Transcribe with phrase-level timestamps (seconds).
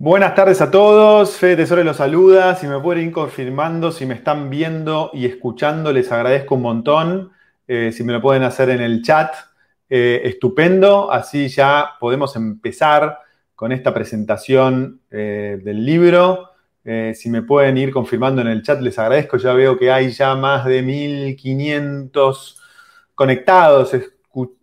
[0.00, 4.14] Buenas tardes a todos, Fede Tesoro los saluda, si me pueden ir confirmando, si me
[4.14, 7.32] están viendo y escuchando, les agradezco un montón,
[7.66, 9.34] eh, si me lo pueden hacer en el chat,
[9.90, 13.18] eh, estupendo, así ya podemos empezar
[13.56, 16.50] con esta presentación eh, del libro,
[17.14, 20.36] si me pueden ir confirmando en el chat, les agradezco, ya veo que hay ya
[20.36, 22.62] más de 1500
[23.16, 23.92] conectados,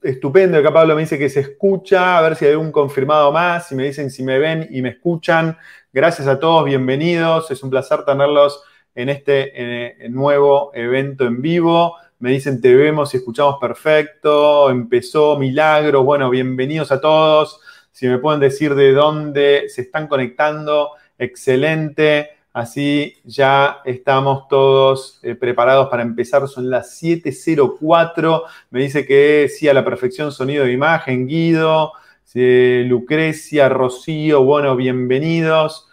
[0.02, 0.58] estupendo.
[0.58, 3.76] Acá Pablo me dice que se escucha, a ver si hay un confirmado más, si
[3.76, 5.58] me dicen si me ven y me escuchan.
[5.92, 7.52] Gracias a todos, bienvenidos.
[7.52, 11.96] Es un placer tenerlos en este nuevo evento en vivo.
[12.20, 14.70] Me dicen te vemos y escuchamos perfecto.
[14.70, 16.04] Empezó Milagro.
[16.04, 17.59] Bueno, bienvenidos a todos.
[17.92, 22.34] Si me pueden decir de dónde se están conectando, excelente.
[22.55, 26.48] Así ya estamos todos eh, preparados para empezar.
[26.48, 28.44] Son las 7.04.
[28.70, 31.28] Me dice que sí a la perfección sonido de imagen.
[31.28, 31.91] Guido,
[32.34, 35.90] Lucrecia, Rocío, bueno, bienvenidos.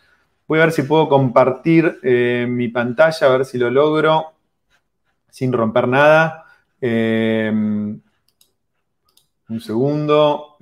[0.47, 4.33] Voy a ver si puedo compartir eh, mi pantalla, a ver si lo logro
[5.31, 6.45] sin romper nada.
[6.81, 8.03] Eh, un
[9.61, 10.59] segundo.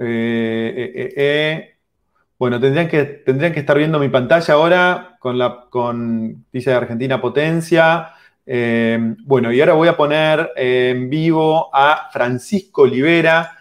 [2.41, 7.21] Bueno, tendrían que, tendrían que estar viendo mi pantalla ahora con la con dice Argentina
[7.21, 8.15] Potencia.
[8.47, 13.59] Eh, bueno, y ahora voy a poner en vivo a Francisco Olivera,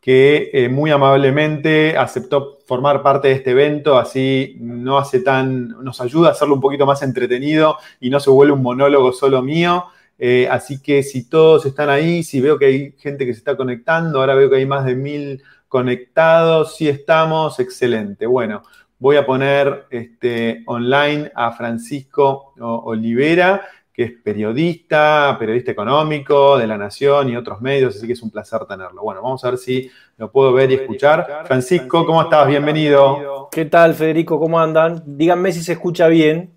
[0.00, 6.00] que eh, muy amablemente aceptó formar parte de este evento, así no hace tan, nos
[6.00, 9.84] ayuda a hacerlo un poquito más entretenido y no se vuelve un monólogo solo mío.
[10.18, 13.58] Eh, así que si todos están ahí, si veo que hay gente que se está
[13.58, 18.26] conectando, ahora veo que hay más de mil conectados, sí estamos, excelente.
[18.26, 18.62] Bueno,
[18.98, 26.76] voy a poner este, online a Francisco Olivera, que es periodista, periodista económico de La
[26.76, 29.00] Nación y otros medios, así que es un placer tenerlo.
[29.00, 31.44] Bueno, vamos a ver si lo puedo ver y escuchar.
[31.46, 32.46] Francisco, ¿cómo estás?
[32.48, 33.48] Bienvenido.
[33.50, 34.38] ¿Qué tal, Federico?
[34.38, 35.02] ¿Cómo andan?
[35.06, 36.52] Díganme si se escucha bien.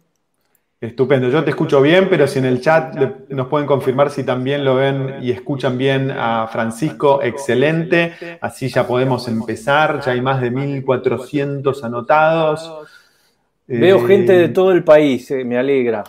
[0.86, 2.96] Estupendo, yo te escucho bien, pero si en el chat
[3.30, 8.14] nos pueden confirmar si también lo ven y escuchan bien a Francisco, excelente.
[8.40, 12.72] Así ya podemos empezar, ya hay más de 1400 anotados.
[13.66, 16.04] Veo eh, gente de todo el país, eh, me alegra.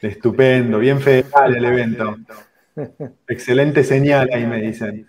[0.00, 2.16] Estupendo, bien federal el evento.
[3.28, 5.06] Excelente señal ahí me dicen.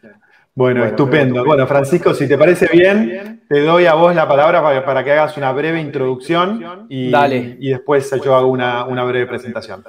[0.57, 1.43] Bueno, estupendo.
[1.43, 5.35] Bueno, Francisco, si te parece bien, te doy a vos la palabra para, que hagas
[5.35, 9.83] una breve introducción y, y después yo hago una, breve presentación.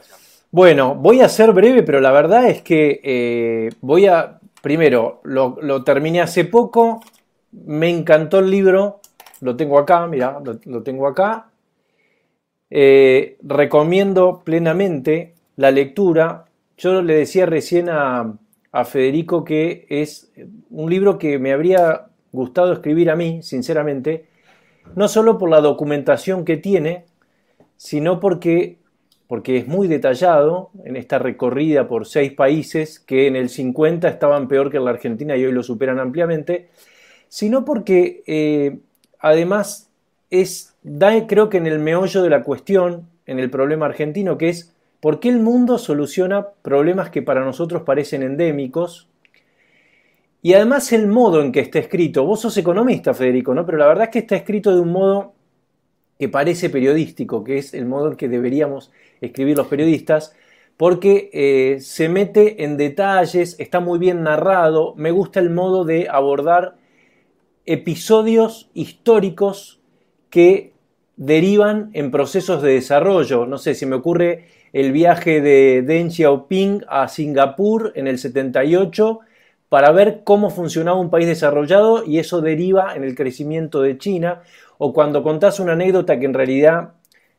[0.50, 5.84] Bueno, voy a ser breve, pero la verdad es que eh, voy a, primero, lo,
[5.84, 7.00] terminé hace poco,
[7.53, 9.00] me encantó el libro,
[9.43, 11.47] lo tengo acá, mira, lo, tengo acá.
[12.71, 16.47] Eh, recomiendo plenamente la lectura.
[16.77, 18.34] Yo le decía recién a,
[18.76, 20.31] a Federico que es
[20.69, 24.26] un libro que me habría gustado escribir a mí, sinceramente,
[24.94, 27.06] no solo por la documentación que tiene,
[27.78, 28.76] sino porque,
[29.28, 34.47] porque es muy detallado en esta recorrida por seis países que en el 50 estaban
[34.47, 36.69] peor que en la Argentina y hoy lo superan ampliamente,
[37.28, 38.76] sino porque eh,
[39.19, 39.91] además
[40.28, 44.50] es, da creo que en el meollo de la cuestión, en el problema argentino, que
[44.50, 49.08] es ¿Por qué el mundo soluciona problemas que para nosotros parecen endémicos?
[50.42, 52.24] Y además el modo en que está escrito.
[52.24, 53.66] Vos sos economista, Federico, ¿no?
[53.66, 55.34] Pero la verdad es que está escrito de un modo
[56.18, 58.90] que parece periodístico, que es el modo en que deberíamos
[59.20, 60.34] escribir los periodistas,
[60.76, 66.08] porque eh, se mete en detalles, está muy bien narrado, me gusta el modo de
[66.10, 66.76] abordar
[67.64, 69.80] episodios históricos
[70.30, 70.75] que
[71.16, 73.47] derivan en procesos de desarrollo.
[73.47, 79.21] No sé, si me ocurre el viaje de Deng Xiaoping a Singapur en el 78
[79.69, 84.43] para ver cómo funcionaba un país desarrollado y eso deriva en el crecimiento de China,
[84.78, 86.93] o cuando contás una anécdota que en realidad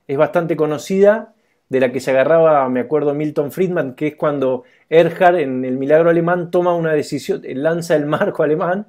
[0.07, 1.33] es bastante conocida,
[1.69, 5.77] de la que se agarraba, me acuerdo, Milton Friedman, que es cuando Erhard en el
[5.77, 8.87] milagro alemán toma una decisión, lanza el marco alemán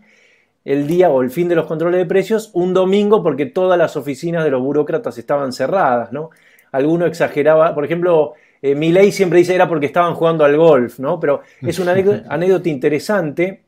[0.64, 3.96] el día o el fin de los controles de precios un domingo porque todas las
[3.96, 6.30] oficinas de los burócratas estaban cerradas, ¿no?
[6.72, 11.20] alguno exageraba, por ejemplo, eh, Milei siempre dice era porque estaban jugando al golf, ¿no?
[11.20, 11.92] Pero es una
[12.28, 13.64] anécdota, interesante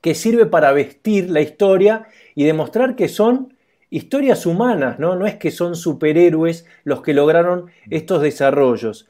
[0.00, 3.54] que sirve para vestir la historia y demostrar que son
[3.90, 5.16] historias humanas, ¿no?
[5.16, 9.08] No es que son superhéroes los que lograron estos desarrollos.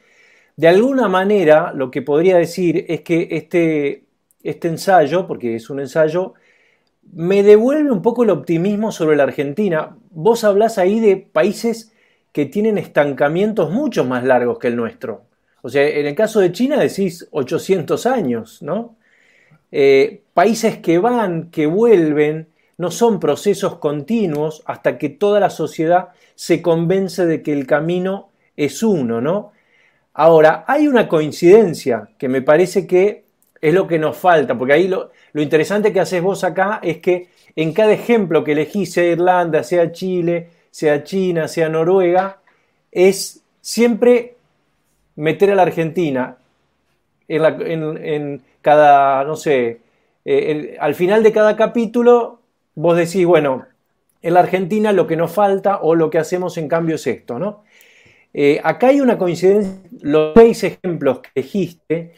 [0.56, 4.05] De alguna manera, lo que podría decir es que este,
[4.43, 6.35] este ensayo, porque es un ensayo,
[7.13, 9.97] me devuelve un poco el optimismo sobre la Argentina.
[10.11, 11.93] Vos hablás ahí de países
[12.33, 15.23] que tienen estancamientos mucho más largos que el nuestro.
[15.63, 18.97] O sea, en el caso de China decís 800 años, ¿no?
[19.73, 26.11] Eh, países que van, que vuelven, no son procesos continuos hasta que toda la sociedad
[26.37, 29.53] se convence de que el camino es uno, ¿no?
[30.15, 33.25] Ahora, hay una coincidencia que me parece que
[33.61, 36.99] es lo que nos falta, porque ahí lo, lo interesante que haces vos acá es
[36.99, 42.39] que en cada ejemplo que elegís, sea Irlanda, sea Chile, sea China, sea Noruega,
[42.93, 44.37] es siempre
[45.17, 46.37] meter a la Argentina
[47.29, 49.81] en, cada, no sé,
[50.25, 52.41] eh, al final de cada capítulo,
[52.75, 53.67] vos decís, bueno,
[54.23, 57.39] en la Argentina lo que nos falta o lo que hacemos en cambio es esto,
[57.39, 57.65] ¿no?
[58.33, 62.15] Eh, acá hay una coincidencia, los seis ejemplos que elegiste,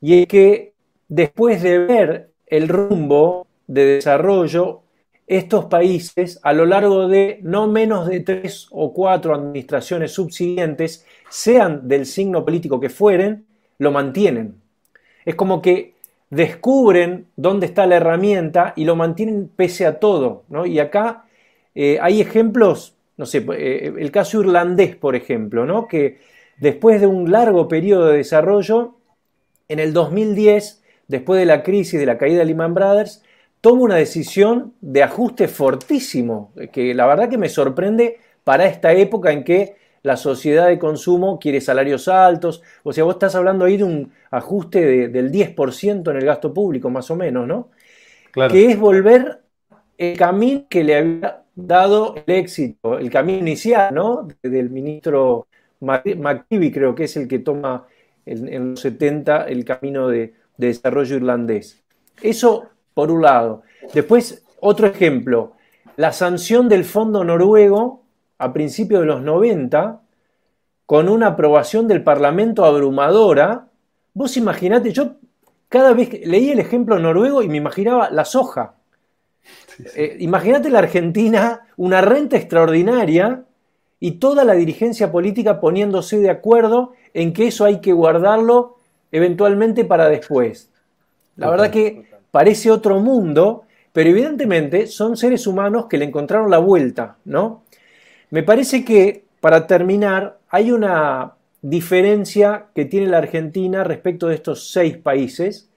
[0.00, 0.72] y es que
[1.08, 4.82] después de ver el rumbo de desarrollo,
[5.26, 11.88] estos países, a lo largo de no menos de tres o cuatro administraciones subsiguientes, sean
[11.88, 13.44] del signo político que fueren,
[13.78, 14.54] lo mantienen.
[15.24, 15.94] Es como que
[16.30, 20.44] descubren dónde está la herramienta y lo mantienen pese a todo.
[20.64, 21.24] Y acá
[21.74, 25.88] eh, hay ejemplos, no sé, eh, el caso irlandés, por ejemplo, ¿no?
[25.88, 26.18] que
[26.58, 28.94] después de un largo periodo de desarrollo,
[29.68, 33.22] en el 2010 después de la crisis de la caída de Lehman Brothers,
[33.60, 39.32] toma una decisión de ajuste fortísimo, que la verdad que me sorprende para esta época
[39.32, 43.76] en que la sociedad de consumo quiere salarios altos, o sea, vos estás hablando ahí
[43.76, 47.70] de un ajuste del 10% en el gasto público, más o menos, ¿no?
[48.30, 48.52] Claro.
[48.52, 49.40] Que es volver
[49.98, 54.28] el camino que le había dado el éxito, el camino inicial, ¿no?
[54.42, 55.48] Del ministro
[55.80, 57.86] McKibby, creo que es el que toma
[58.26, 61.82] en los 70 el camino de de desarrollo irlandés.
[62.22, 63.62] Eso por un lado.
[63.92, 65.52] Después, otro ejemplo,
[65.96, 68.06] la sanción del Fondo Noruego
[68.38, 70.00] a principios de los 90,
[70.84, 73.68] con una aprobación del Parlamento abrumadora.
[74.14, 75.16] Vos imaginate, yo
[75.68, 78.74] cada vez que leí el ejemplo noruego y me imaginaba la soja.
[79.94, 83.44] Eh, imagínate la Argentina, una renta extraordinaria
[83.98, 88.75] y toda la dirigencia política poniéndose de acuerdo en que eso hay que guardarlo
[89.16, 90.70] eventualmente para después.
[91.36, 96.58] La verdad que parece otro mundo, pero evidentemente son seres humanos que le encontraron la
[96.58, 97.64] vuelta, ¿no?
[98.28, 101.32] Me parece que, para terminar, hay una
[101.62, 105.70] diferencia que tiene la Argentina respecto de estos seis países,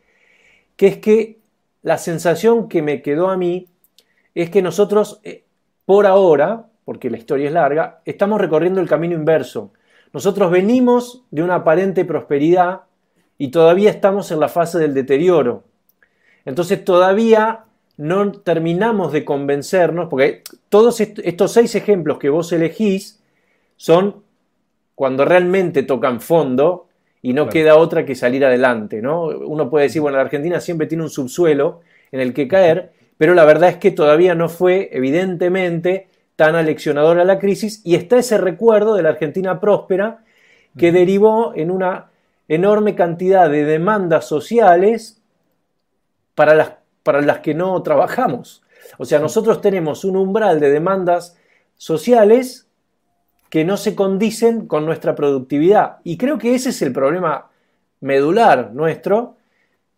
[0.76, 1.40] que es que
[1.82, 3.68] la sensación que me quedó a mí
[4.36, 5.46] es que nosotros, eh,
[5.86, 9.72] por ahora, porque la historia es larga, estamos recorriendo el camino inverso.
[10.12, 12.82] Nosotros venimos de una aparente prosperidad
[13.40, 15.64] y todavía estamos en la fase del deterioro.
[16.46, 17.62] Entonces todavía
[17.98, 23.24] no terminamos de convencernos, porque todos estos seis ejemplos que vos elegís
[23.78, 24.24] son
[24.94, 26.88] cuando realmente tocan fondo
[27.22, 29.02] y no queda otra que salir adelante.
[29.02, 29.24] ¿no?
[29.28, 31.80] Uno puede decir, bueno, la Argentina siempre tiene un subsuelo
[32.12, 37.24] en el que caer, pero la verdad es que todavía no fue, evidentemente, tan aleccionadora
[37.24, 40.24] la crisis y está ese recuerdo de la Argentina próspera
[40.78, 42.09] que derivó en una
[42.50, 45.22] enorme cantidad de demandas sociales
[46.36, 46.74] para las,
[47.04, 48.64] para las que no trabajamos.
[48.98, 51.38] O sea, nosotros tenemos un umbral de demandas
[51.78, 52.68] sociales
[53.50, 56.00] que no se condicen con nuestra productividad.
[56.04, 57.50] Y creo que ese es el problema
[58.02, 59.38] medular nuestro.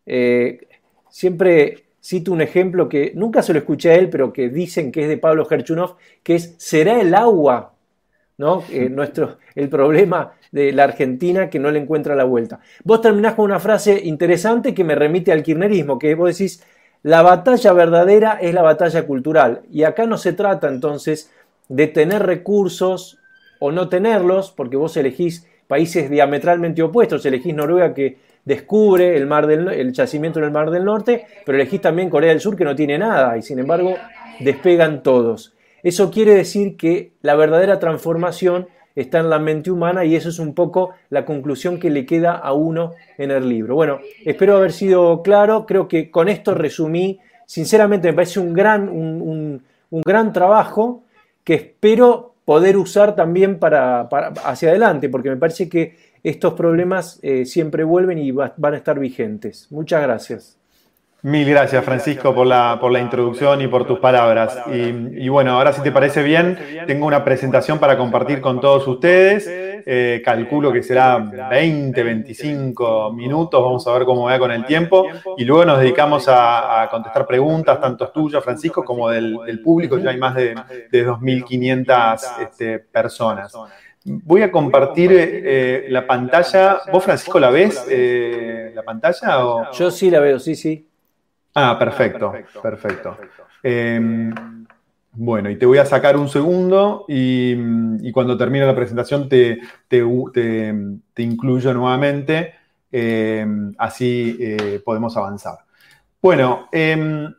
[0.05, 0.67] Eh,
[1.09, 5.03] siempre cito un ejemplo que nunca se lo escuché a él, pero que dicen que
[5.03, 7.73] es de Pablo Gerchunov, que es, ¿será el agua
[8.41, 8.63] ¿no?
[8.71, 12.59] Eh, nuestro, el problema de la Argentina que no le encuentra la vuelta.
[12.83, 16.63] Vos terminás con una frase interesante que me remite al kirchnerismo, que vos decís,
[17.03, 19.61] la batalla verdadera es la batalla cultural.
[19.71, 21.31] Y acá no se trata entonces
[21.69, 23.17] de tener recursos
[23.59, 29.47] o no tenerlos, porque vos elegís países diametralmente opuestos, elegís Noruega que descubre el, mar
[29.47, 32.65] del, el yacimiento en el Mar del Norte, pero elegís también Corea del Sur que
[32.65, 33.95] no tiene nada y sin embargo
[34.39, 35.53] despegan todos.
[35.83, 40.39] Eso quiere decir que la verdadera transformación está en la mente humana y eso es
[40.39, 43.75] un poco la conclusión que le queda a uno en el libro.
[43.75, 48.89] Bueno, espero haber sido claro, creo que con esto resumí, sinceramente me parece un gran,
[48.89, 51.03] un, gran trabajo
[51.43, 54.01] que espero poder usar también para,
[54.43, 58.99] hacia adelante, porque me parece que estos problemas eh, siempre vuelven y van a estar
[58.99, 59.67] vigentes.
[59.71, 60.60] Muchas gracias.
[61.23, 64.57] Mil gracias, Francisco, por la, por la introducción y por tus palabras.
[64.73, 69.47] Y, bueno, ahora si te parece bien, tengo una presentación para compartir con todos ustedes.
[69.85, 75.05] Eh, calculo que será 20, 25 minutos, vamos a ver cómo va con el tiempo.
[75.37, 79.99] Y luego nos dedicamos a, contestar preguntas, tanto tuyas, Francisco, como del, público.
[79.99, 80.55] Ya hay más de,
[80.91, 83.53] de 2.500 este, personas.
[84.03, 86.79] Voy a compartir eh, la pantalla.
[86.91, 89.69] ¿Vos, Francisco, la ves, eh, la pantalla?
[89.71, 90.87] Yo sí la veo, sí, sí.
[91.53, 93.17] Ah, perfecto, perfecto.
[93.61, 94.33] Em,
[95.13, 99.59] bueno, y te voy a sacar un segundo y, cuando termine la presentación te,
[101.17, 102.53] incluyo nuevamente,
[102.91, 105.59] em, así eh, podemos avanzar.
[106.21, 107.33] Bueno, em,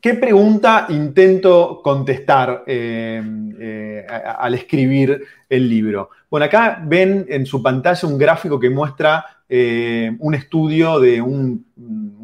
[0.00, 4.06] ¿qué pregunta intento contestar eh,
[4.38, 6.10] al escribir el libro?
[6.30, 11.66] Bueno, acá ven en su pantalla un gráfico que muestra eh, un estudio de un,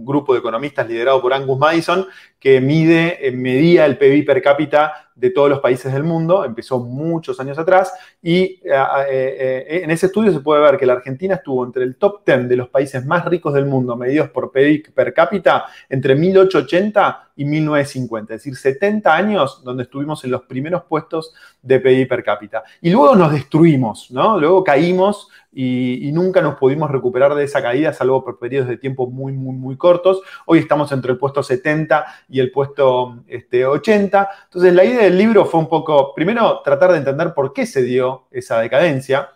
[0.07, 2.07] grupo de economistas liderado por Angus Madison
[2.39, 7.41] que mide, medía el PIB per cápita de todos los países del mundo, empezó muchos
[7.41, 8.71] años atrás, y eh,
[9.11, 12.49] eh, en ese estudio se puede ver que la Argentina estuvo entre el top 10
[12.49, 17.45] de los países más ricos del mundo, medidos por PIB per cápita, entre 1880 y
[17.45, 22.65] 1950, es decir, 70 años donde estuvimos en los primeros puestos de PIB per cápita.
[22.81, 24.41] Y luego nos destruimos, ¿no?
[24.41, 29.07] Luego caímos y, nunca nos pudimos recuperar de esa caída, salvo por periodos de tiempo
[29.07, 30.23] muy, muy, muy cortos.
[30.47, 34.29] Hoy estamos entre el puesto 70 y el puesto este, 80.
[34.45, 37.83] Entonces, la idea del libro fue un poco, primero, tratar de entender por qué se
[37.83, 39.36] dio esa decadencia.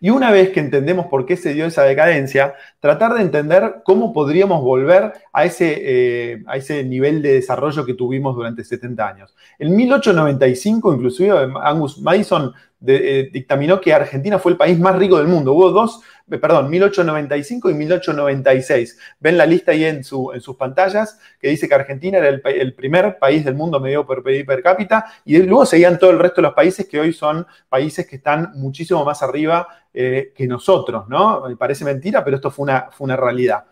[0.00, 4.12] Y una vez que entendemos por qué se dio esa decadencia, tratar de entender cómo
[4.12, 9.34] podríamos volver a ese, eh, a ese nivel de desarrollo que tuvimos durante 70 años.
[9.58, 12.52] En 1895, inclusive, Angus Madison
[12.84, 15.52] eh, dictaminó que Argentina fue el país más rico del mundo.
[15.52, 16.00] Hubo dos,
[16.38, 18.98] perdón, 1895 y 1896.
[19.20, 22.74] Ven la lista ahí en, su, en sus pantallas que dice que Argentina era el,
[22.74, 26.40] primer país del mundo medio por PIB per cápita y luego seguían todo el resto
[26.40, 31.08] de los países que hoy son países que están muchísimo más arriba eh, que nosotros,
[31.08, 31.46] ¿no?
[31.48, 33.64] Me parece mentira, pero esto fue una, fue una realidad.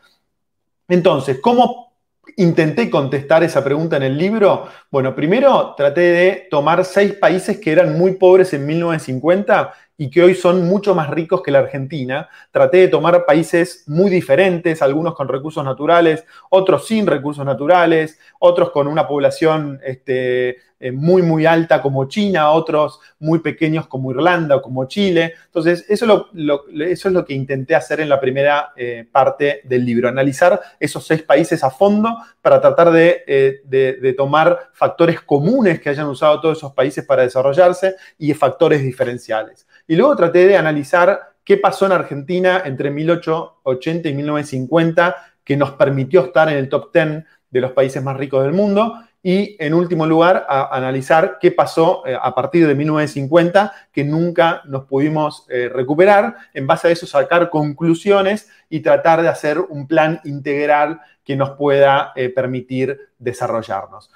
[0.89, 1.91] Entonces, ¿cómo
[2.37, 4.69] intenté contestar esa pregunta en el libro?
[4.91, 10.23] Bueno, primero traté de tomar seis países que eran muy pobres en 1950 y que
[10.23, 12.27] hoy son mucho más ricos que la Argentina.
[12.51, 18.71] Traté de tomar países muy diferentes, algunos con recursos naturales, otros sin recursos naturales, otros
[18.71, 24.57] con una población este, eh, muy, muy alta como China, otros muy pequeños como Irlanda
[24.57, 25.35] o como Chile.
[25.45, 30.59] Entonces, eso, es lo que intenté hacer en la primera eh, parte del libro, analizar
[30.81, 36.41] esos seis países a fondo para tratar eh, de tomar factores comunes que hayan usado
[36.41, 39.67] todos esos países para desarrollarse y factores diferenciales.
[39.91, 45.73] Y luego traté de analizar qué pasó en Argentina entre 1880 y 1950 que nos
[45.73, 48.95] permitió estar en el top 10 de los países más ricos del mundo.
[49.21, 54.85] Y en último lugar, analizar qué pasó eh, a partir de 1950 que nunca nos
[54.85, 56.37] pudimos eh, recuperar.
[56.55, 61.51] En base a eso, sacar conclusiones y tratar de hacer un plan integral que nos
[61.57, 64.13] pueda eh, permitir desarrollarnos.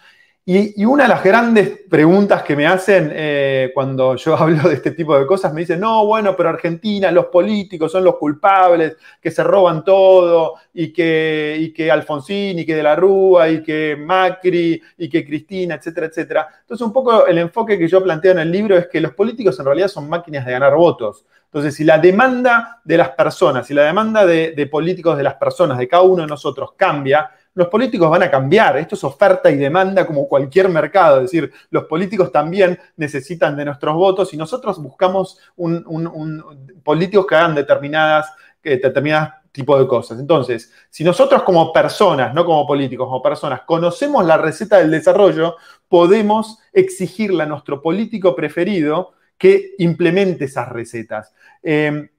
[0.46, 4.90] Y, una de las grandes preguntas que me hacen eh, cuando yo hablo de este
[4.90, 9.30] tipo de cosas, me dicen, no, bueno, pero Argentina, los políticos son los culpables, que
[9.30, 13.96] se roban todo, y que, y que Alfonsín, y que De la Rúa, y que
[13.96, 16.48] Macri, y que Cristina, etcétera, etcétera.
[16.60, 19.58] Entonces, un poco el enfoque que yo planteo en el libro es que los políticos
[19.60, 21.24] en realidad son máquinas de ganar votos.
[21.46, 25.36] Entonces, si la demanda de las personas, si la demanda de, de políticos de las
[25.36, 28.76] personas, de cada uno de nosotros cambia, los políticos van a cambiar.
[28.76, 31.18] Esto es oferta y demanda como cualquier mercado.
[31.18, 36.44] Es decir, los políticos también necesitan de nuestros votos y nosotros buscamos un,
[36.82, 38.32] políticos que hagan determinadas,
[38.62, 40.18] determinadas tipo de cosas.
[40.18, 45.54] Entonces, si nosotros como personas, no como políticos, como personas, conocemos la receta del desarrollo,
[45.88, 51.32] podemos exigirle a nuestro político preferido que implemente esas recetas.
[51.62, 52.11] Eh,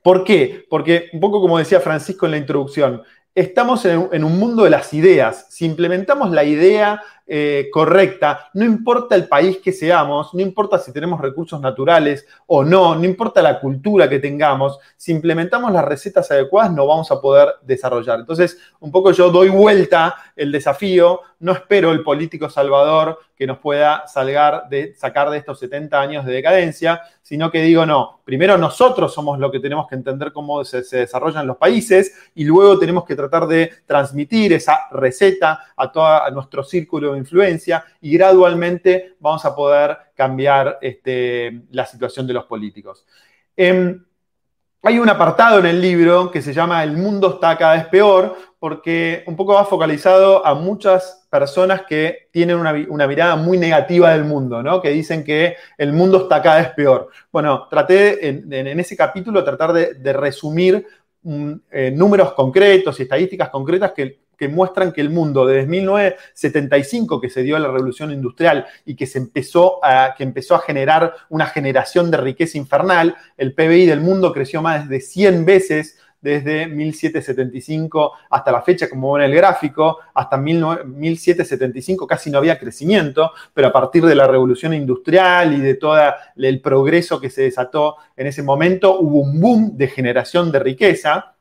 [0.00, 0.64] ¿Por qué?
[0.70, 3.02] Porque, un poco como decía Francisco en la introducción,
[3.36, 5.46] estamos en, un mundo de las ideas.
[5.50, 10.92] Si implementamos la idea eh, correcta, no importa el país que seamos, no importa si
[10.92, 16.30] tenemos recursos naturales o no, no importa la cultura que tengamos, si implementamos las recetas
[16.30, 18.20] adecuadas no vamos a poder desarrollar.
[18.20, 23.58] Entonces, un poco yo doy vuelta el desafío, no espero el político salvador que nos
[23.58, 28.56] pueda salgar de, sacar de estos 70 años de decadencia, sino que digo, no, primero
[28.56, 33.04] nosotros somos lo que tenemos que entender cómo se, desarrollan los países y luego tenemos
[33.04, 39.54] que tratar de transmitir esa receta a todo nuestro círculo influencia y gradualmente vamos a
[39.54, 43.06] poder cambiar este, la situación de los políticos.
[43.56, 44.04] Em,
[44.82, 48.36] hay un apartado en el libro que se llama El mundo está cada vez peor,
[48.60, 54.24] porque un poco va focalizado a muchas personas que tienen una, mirada muy negativa del
[54.24, 54.80] mundo, ¿no?
[54.80, 57.10] que dicen que el mundo está cada vez peor.
[57.32, 60.86] Bueno, traté en, ese capítulo tratar de, resumir
[61.22, 67.20] mm, eh, números concretos y estadísticas concretas que que muestran que el mundo desde 1975
[67.20, 71.14] que se dio la revolución industrial y que se empezó a, que empezó a generar
[71.28, 76.66] una generación de riqueza infernal, el PBI del mundo creció más de 100 veces desde
[76.66, 83.30] 1775 hasta la fecha, como ven en el gráfico, hasta 1775 casi no había crecimiento,
[83.54, 85.96] pero a partir de la revolución industrial y de todo
[86.36, 91.35] el progreso que se desató en ese momento, hubo un boom de generación de riqueza.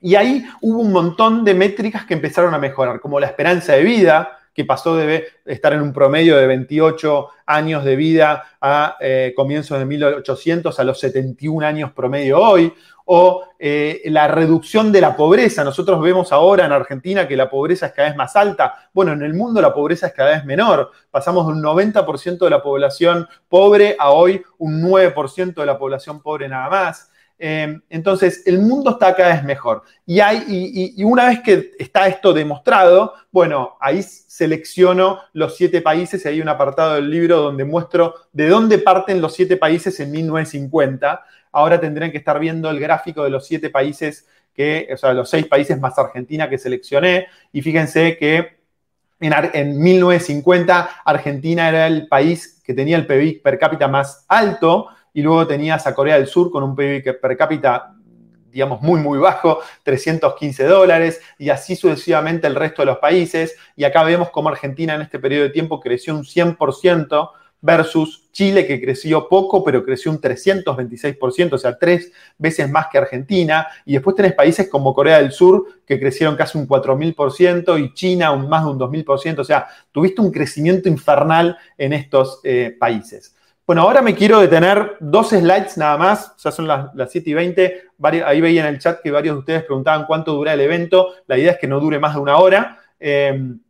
[0.00, 3.82] Y ahí hubo un montón de métricas que empezaron a mejorar, como la esperanza de
[3.82, 9.32] vida, que pasó de estar en un promedio de 28 años de vida a eh,
[9.36, 12.72] comienzos de 1800 a los 71 años promedio hoy,
[13.12, 15.64] o eh, la reducción de la pobreza.
[15.64, 18.88] Nosotros vemos ahora en Argentina que la pobreza es cada vez más alta.
[18.92, 20.92] Bueno, en el mundo la pobreza es cada vez menor.
[21.10, 26.22] Pasamos de un 90% de la población pobre a hoy un 9% de la población
[26.22, 27.09] pobre nada más.
[27.42, 29.82] Em, entonces, el mundo está cada vez mejor.
[30.04, 36.22] Y, hay, y, una vez que está esto demostrado, bueno, ahí selecciono los siete países
[36.22, 40.10] y hay un apartado del libro donde muestro de dónde parten los siete países en
[40.10, 41.24] 1950.
[41.52, 45.30] Ahora tendrán que estar viendo el gráfico de los siete países que, o sea, los
[45.30, 47.28] seis países más Argentina que seleccioné.
[47.54, 48.58] Y fíjense que
[49.18, 54.88] en, en 1950 Argentina era el país que tenía el PIB per cápita más alto
[55.12, 57.94] y luego tenías a Corea del Sur con un PIB per cápita
[58.50, 63.56] digamos, muy, muy bajo, 315 dólares, y así sucesivamente el resto de los países.
[63.76, 67.30] Y acá vemos cómo Argentina en este periodo de tiempo creció un 100%
[67.62, 72.98] versus Chile, que creció poco, pero creció un 326%, o sea, tres veces más que
[72.98, 73.66] Argentina.
[73.84, 78.32] Y después tenés países como Corea del Sur, que crecieron casi un 4.000%, y China
[78.32, 79.40] un, más de un 2.000%.
[79.40, 83.36] O sea, tuviste un crecimiento infernal en estos eh, países.
[83.70, 87.82] Bueno, ahora me quiero detener dos slides nada más, ya son las, 7 y 20.
[88.26, 91.14] ahí veía en el chat que varios de ustedes preguntaban cuánto dura el evento.
[91.28, 92.80] La idea es que no dure más de una hora.
[92.98, 93.60] Em,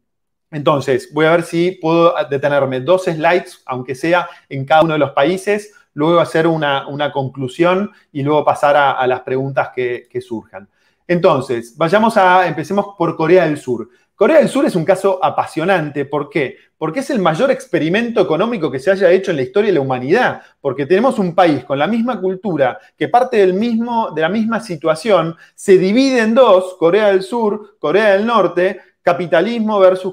[0.51, 5.01] entonces, voy a ver si puedo detenerme dos slides, aunque sea en cada uno de
[5.01, 10.67] los países, luego hacer una, conclusión y luego pasar a, las preguntas que surjan.
[11.11, 13.89] Entonces, vayamos a, empecemos por Corea del Sur.
[14.21, 16.05] Corea del Sur es un caso apasionante.
[16.05, 16.59] ¿Por qué?
[16.77, 19.81] Porque es el mayor experimento económico que se haya hecho en la historia de la
[19.81, 20.43] humanidad.
[20.61, 24.61] Porque tenemos un país con la misma cultura, que parte del mismo, de la misma
[24.61, 30.13] situación, se divide en dos, Corea del Sur, Corea del Norte, capitalismo versus,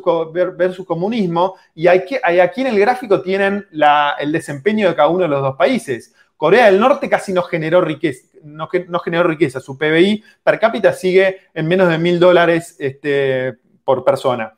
[0.56, 3.68] versus comunismo, y aquí, aquí en el gráfico tienen
[4.20, 6.16] el desempeño de cada uno de los dos países.
[6.38, 9.60] Corea del Norte casi no generó riqueza, no, generó riqueza.
[9.60, 14.54] Su PBI per cápita sigue en menos de mil dólares este, por persona.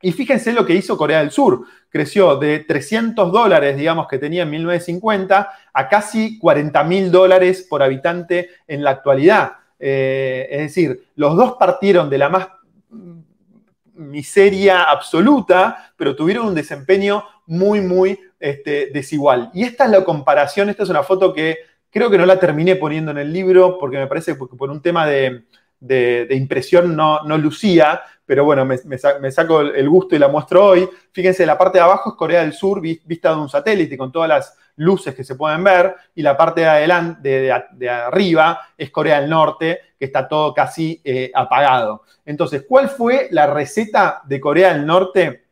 [0.00, 1.64] Y fíjense lo que hizo Corea del Sur.
[1.88, 7.82] Creció de 300 dólares, digamos, que tenía en 1950 a casi 40 mil dólares por
[7.82, 9.54] habitante en la actualidad.
[9.80, 12.48] Eh, es decir, los dos partieron de la más
[13.94, 19.50] miseria absoluta, pero tuvieron un desempeño muy, muy este, desigual.
[19.54, 21.58] Y esta es la comparación, esta es una foto que
[21.90, 24.80] creo que no la terminé poniendo en el libro porque me parece que por un
[24.80, 25.46] tema de,
[26.30, 30.88] impresión no, no, lucía, pero bueno, me, saco el gusto y la muestro hoy.
[31.10, 34.26] Fíjense, la parte de abajo es Corea del Sur vista de un satélite con todas
[34.26, 39.20] las luces que se pueden ver y la parte de adelante, de, arriba, es Corea
[39.20, 42.04] del Norte, que está todo casi eh, apagado.
[42.24, 45.44] Entonces, ¿cuál fue la receta de Corea del Norte?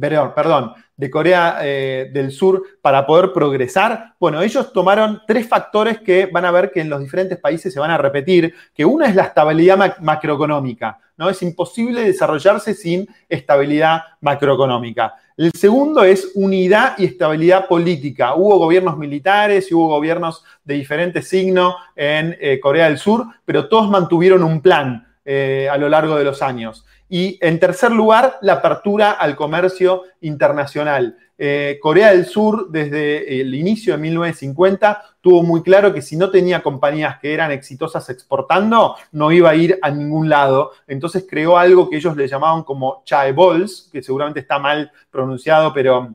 [0.00, 4.14] Perdón, de Corea eh, del Sur para poder progresar?
[4.18, 7.80] Bueno, ellos tomaron tres factores que van a ver que en los diferentes países se
[7.80, 11.28] van a repetir, que una es la estabilidad macroeconómica, ¿no?
[11.30, 15.14] Es imposible desarrollarse sin estabilidad macroeconómica.
[15.36, 18.34] El segundo es unidad y estabilidad política.
[18.34, 23.68] Hubo gobiernos militares y hubo gobiernos de diferentes signos en eh, Corea del Sur, pero
[23.68, 26.86] todos mantuvieron un plan eh, a lo largo de los años.
[27.08, 31.16] Y en tercer lugar, la apertura al comercio internacional.
[31.38, 36.30] Eh, Corea del Sur, desde el inicio de 1950, tuvo muy claro que si no
[36.30, 40.72] tenía compañías que eran exitosas exportando, no iba a ir a ningún lado.
[40.86, 46.14] Entonces creó algo que ellos le llamaban como chaebols, que seguramente está mal pronunciado, pero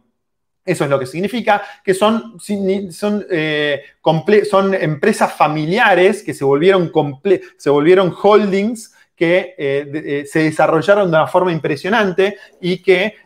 [0.65, 3.81] eso es lo que significa, que son, eh,
[4.49, 6.91] son empresas familiares que se volvieron,
[7.57, 13.17] se volvieron holdings que eh, eh, se desarrollaron de una forma impresionante y que,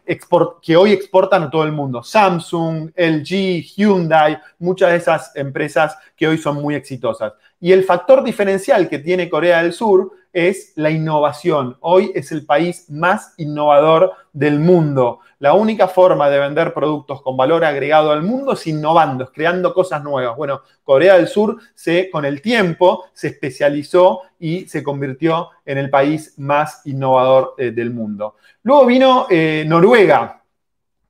[0.62, 2.04] que hoy exportan a todo el mundo.
[2.04, 7.32] Samsung, LG, Hyundai, muchas de esas empresas que hoy son muy exitosas.
[7.62, 11.78] Y el factor diferencial que tiene Corea del Sur es la innovación.
[11.80, 15.20] Hoy es el país más innovador del mundo.
[15.40, 19.74] La única forma de vender productos con valor agregado al mundo es innovando, es creando
[19.74, 20.36] cosas nuevas.
[20.36, 25.90] Bueno, Corea del Sur se, con el tiempo se especializó y se convirtió en el
[25.90, 28.36] país más innovador eh, del mundo.
[28.64, 30.44] Luego vino eh, Noruega,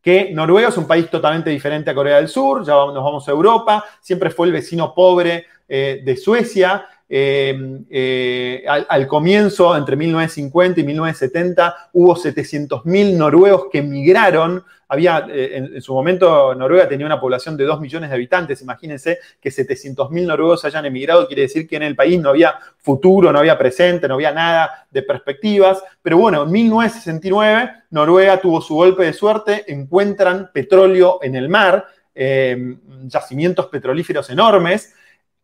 [0.04, 3.32] que Noruega es un país totalmente diferente a Corea del Sur, ya nos vamos a
[3.32, 10.80] Europa, siempre fue el vecino pobre eh, de Suecia, eh, eh, al, comienzo, entre 1950
[10.80, 14.64] y 1970, hubo 700.000 noruegos que emigraron.
[14.88, 18.62] Había, eh, en, su momento, Noruega tenía una población de 2 millones de habitantes.
[18.62, 23.32] Imagínense que 700.000 noruegos hayan emigrado, quiere decir que en el país no había futuro,
[23.32, 25.84] no había presente, no había nada de perspectivas.
[26.02, 31.86] Pero bueno, en 1969, Noruega tuvo su golpe de suerte, encuentran petróleo en el mar,
[33.08, 34.94] yacimientos petrolíferos enormes.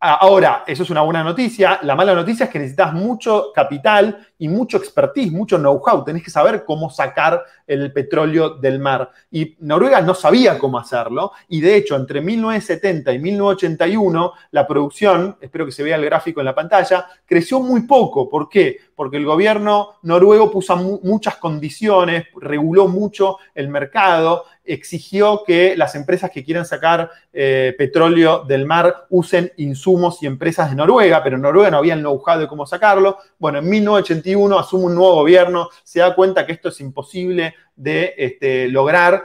[0.03, 1.77] Ahora, eso es una buena noticia.
[1.83, 6.03] La mala noticia es que necesitas mucho capital y mucho expertise, mucho know-how.
[6.03, 9.11] Tenés que saber cómo sacar el petróleo del mar.
[9.29, 11.33] Y Noruega no sabía cómo hacerlo.
[11.49, 16.39] Y de hecho, entre 1970 y 1981, la producción, espero que se vea el gráfico
[16.41, 18.27] en la pantalla, creció muy poco.
[18.27, 18.77] ¿Por qué?
[18.95, 26.31] Porque el gobierno noruego puso muchas condiciones, reguló mucho el mercado exigió que las empresas
[26.31, 31.41] que quieran sacar eh, petróleo del mar usen insumos y empresas de Noruega, pero en
[31.41, 33.17] Noruega no había el de cómo sacarlo.
[33.39, 38.13] Bueno, en 1981 asume un nuevo gobierno, se da cuenta que esto es imposible de
[38.17, 39.23] este, lograr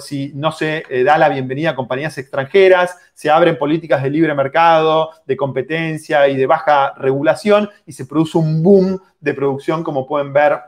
[0.00, 4.34] si no se eh, da la bienvenida a compañías extranjeras, se abren políticas de libre
[4.34, 10.06] mercado, de competencia y de baja regulación y se produce un boom de producción, como
[10.06, 10.60] pueden ver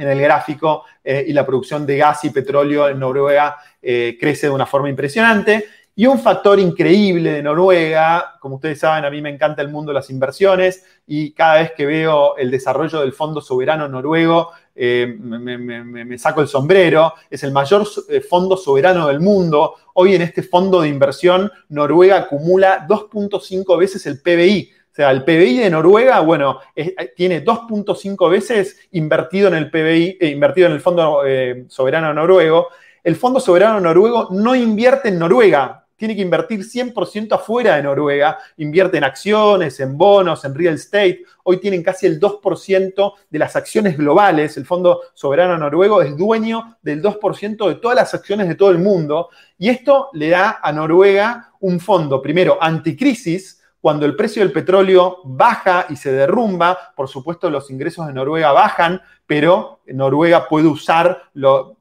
[0.00, 4.46] en el gráfico eh, y la producción de gas y petróleo en Noruega eh, crece
[4.46, 5.66] de una forma impresionante.
[5.94, 9.90] Y un factor increíble de Noruega, como ustedes saben, a mí me encanta el mundo
[9.90, 15.14] de las inversiones y cada vez que veo el desarrollo del Fondo Soberano Noruego, eh,
[15.18, 17.12] me, saco el sombrero.
[17.28, 17.86] Es el mayor
[18.28, 19.74] fondo soberano del mundo.
[19.94, 25.58] Hoy en este fondo de inversión, Noruega acumula 2.5 veces el PBI sea, el PBI
[25.58, 30.80] de Noruega, bueno, eh, tiene 2.5 veces invertido en el PBI, eh, invertido en el
[30.80, 32.68] Fondo eh, Soberano Noruego.
[33.02, 38.38] El Fondo Soberano Noruego no invierte en Noruega, tiene que invertir 100% afuera de Noruega,
[38.58, 41.24] invierte en acciones, en bonos, en real estate.
[41.44, 44.56] Hoy tienen casi el 2% de las acciones globales.
[44.56, 48.78] El Fondo Soberano Noruego es dueño del 2% de todas las acciones de todo el
[48.78, 49.28] mundo.
[49.58, 55.18] Y esto le da a Noruega un fondo, primero, anticrisis, cuando el precio del petróleo
[55.24, 61.30] baja y se derrumba, por supuesto los ingresos de Noruega bajan, pero Noruega puede usar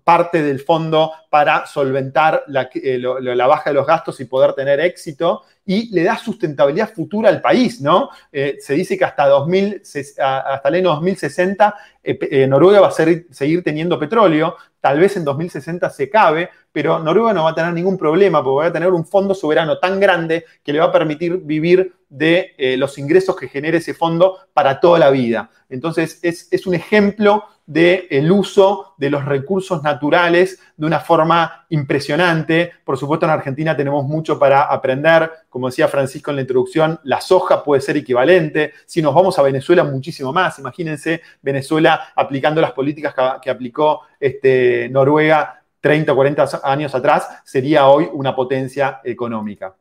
[0.04, 2.44] parte del fondo para solventar
[2.76, 7.30] eh, la, baja de los gastos y poder tener éxito y le da sustentabilidad futura
[7.30, 8.10] al país, ¿no?
[8.32, 9.82] Eh, se dice que hasta, 2000,
[10.20, 15.90] hasta el año 2060 eh, Noruega va a seguir teniendo petróleo, tal vez en 2060
[15.90, 19.06] se cabe, pero Noruega no va a tener ningún problema porque va a tener un
[19.06, 23.78] fondo soberano tan grande que le va a permitir vivir de los ingresos que genere
[23.78, 25.50] ese fondo para toda la vida.
[25.70, 32.72] Entonces, es, es un ejemplo del uso de los recursos naturales de una forma impresionante.
[32.84, 35.30] Por supuesto, en Argentina tenemos mucho para aprender.
[35.50, 38.74] Como decía Francisco en la introducción, la soja puede ser equivalente.
[38.88, 40.58] Si nos vamos a Venezuela, muchísimo más.
[40.58, 47.86] Imagínense Venezuela aplicando las políticas que, aplicó este, Noruega 30 o 40 años atrás, sería
[47.86, 49.76] hoy una potencia económica.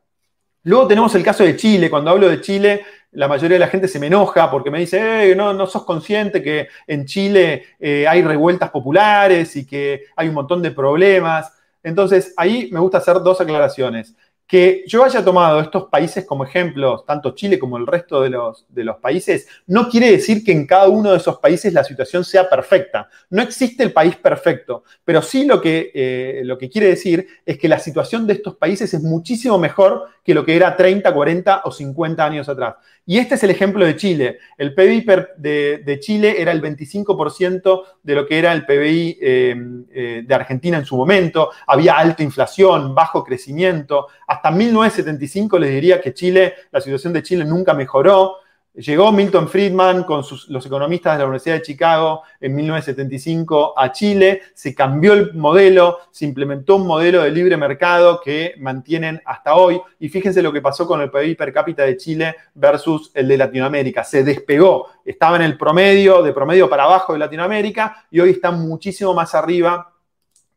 [0.63, 1.89] Luego tenemos el caso de Chile.
[1.89, 5.35] Cuando hablo de Chile, la mayoría de la gente se me enoja porque me dice,
[5.35, 10.35] no, no sos consciente que en Chile eh, hay revueltas populares y que hay un
[10.35, 11.53] montón de problemas.
[11.81, 14.15] Entonces, ahí me gusta hacer dos aclaraciones.
[14.45, 18.65] Que yo haya tomado estos países como ejemplos, tanto Chile como el resto de los,
[18.67, 22.25] de los países, no quiere decir que en cada uno de esos países la situación
[22.25, 23.09] sea perfecta.
[23.29, 27.59] No existe el país perfecto, pero sí lo que, eh, lo que quiere decir es
[27.59, 31.61] que la situación de estos países es muchísimo mejor que lo que era 30, 40
[31.65, 32.75] o 50 años atrás.
[33.09, 34.37] Y este es el ejemplo de Chile.
[34.55, 35.03] El PBI
[35.37, 39.55] de, Chile era el 25% de lo que era el PBI eh,
[39.91, 41.49] eh, de Argentina en su momento.
[41.65, 44.09] Había alta inflación, bajo crecimiento.
[44.27, 48.35] Hasta 1975 les diría que Chile, la situación de Chile nunca mejoró.
[48.79, 54.41] Llegó Milton Friedman con los economistas de la Universidad de Chicago en 1975 a Chile,
[54.53, 59.81] se cambió el modelo, se implementó un modelo de libre mercado que mantienen hasta hoy
[59.99, 63.37] y fíjense lo que pasó con el PIB per cápita de Chile versus el de
[63.37, 68.29] Latinoamérica, se despegó, estaba en el promedio, de promedio para abajo de Latinoamérica y hoy
[68.29, 69.91] está muchísimo más arriba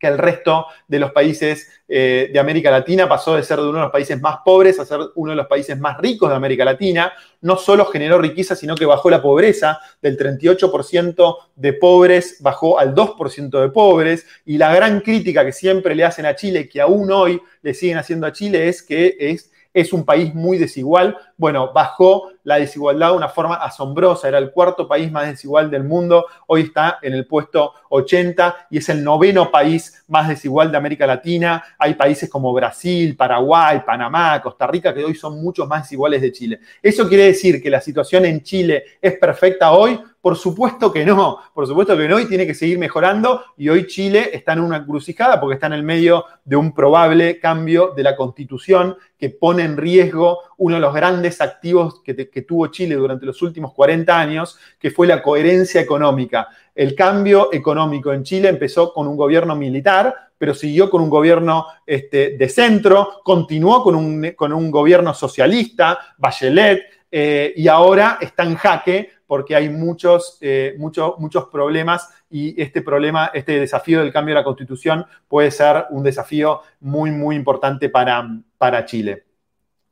[0.03, 3.09] que el resto de los países eh, de América Latina.
[3.09, 5.47] Pasó de ser de uno de los países más pobres a ser uno de los
[5.47, 7.13] países más ricos de América Latina.
[7.41, 9.79] No solo generó riqueza, sino que bajó la pobreza.
[10.01, 14.27] Del 38% de pobres bajó al 2% de pobres.
[14.45, 17.99] Y la gran crítica que siempre le hacen a Chile, que aún hoy le siguen
[17.99, 21.17] haciendo a Chile, es que es es un país muy desigual.
[21.43, 24.29] Bueno, bajó la desigualdad de una forma asombrosa.
[24.29, 28.79] Era el cuarto país más desigual del mundo, hoy está en el puesto 80 y
[28.79, 31.65] es el noveno país más desigual de América Latina.
[31.81, 36.31] Hay países como Brasil, Paraguay, Panamá, Costa Rica que hoy son muchos más desiguales de
[36.31, 36.61] Chile.
[36.81, 39.99] ¿Eso quiere decir que la situación en Chile es perfecta hoy?
[40.23, 43.43] Por supuesto que no, por supuesto que no, y tiene que seguir mejorando.
[43.57, 47.41] Y hoy Chile está en una encrucijada porque está en el medio de un probable
[47.41, 52.69] cambio de la constitución que pone en riesgo uno de los grandes activos que, tuvo
[52.69, 56.49] Chile durante los últimos 40 años, que fue la coherencia económica.
[56.73, 61.67] El cambio económico en Chile empezó con un gobierno militar, pero siguió con un gobierno
[61.85, 68.45] este, de centro, continuó con un, con un gobierno socialista, Bachelet, eh, y ahora está
[68.45, 74.13] en jaque porque hay muchos, eh, muchos, muchos problemas y este problema, este desafío del
[74.13, 79.32] cambio de la constitución puede ser un desafío muy, muy importante para, para Chile.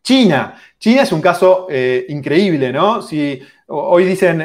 [0.02, 0.56] China.
[0.80, 3.00] China es un caso eh, increíble, ¿no?
[3.72, 4.44] Hoy dicen,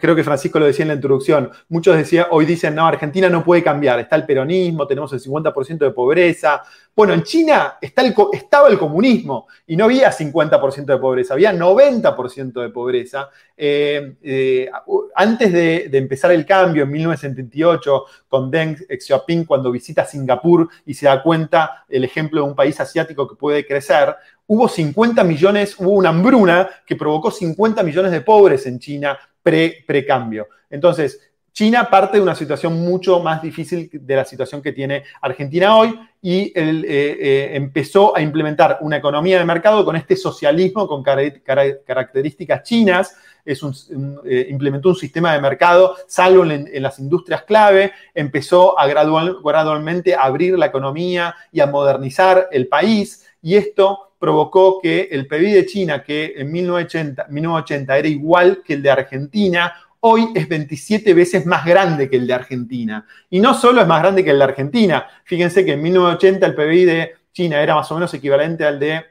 [0.00, 3.44] creo que Francisco lo decía en la introducción, muchos decían, hoy dicen, no, Argentina no
[3.44, 6.62] puede cambiar, está el peronismo, tenemos el 50% de pobreza.
[6.96, 11.52] Bueno, en China está el, estaba el comunismo y no había 50% de pobreza, había
[11.52, 13.28] 90% de pobreza.
[13.56, 14.70] Eh, eh,
[15.14, 21.06] antes de, empezar el cambio en 1978 con Deng Xiaoping cuando visita Singapur y se
[21.06, 24.16] da cuenta el ejemplo de un país asiático que puede crecer,
[24.46, 30.48] hubo 50 millones, hubo una hambruna que provocó 50 millones de pobres en China pre-cambio.
[30.70, 31.20] Entonces,
[31.54, 35.96] China parte de una situación mucho más difícil de la situación que tiene Argentina hoy
[36.20, 42.64] y eh, eh, empezó a implementar una economía de mercado con este socialismo con características
[42.64, 43.16] chinas.
[43.46, 50.58] Eh, implementó un sistema de mercado, salvo en, las industrias clave, empezó a gradualmente abrir
[50.58, 53.24] la economía y a modernizar el país.
[53.44, 58.82] Y esto provocó que el PIB de China, que en 1980, era igual que el
[58.82, 63.06] de Argentina, hoy es 27 veces más grande que el de Argentina.
[63.28, 66.54] Y no solo es más grande que el de Argentina, fíjense que en 1980 el
[66.54, 69.04] PIB de China era más o menos equivalente al de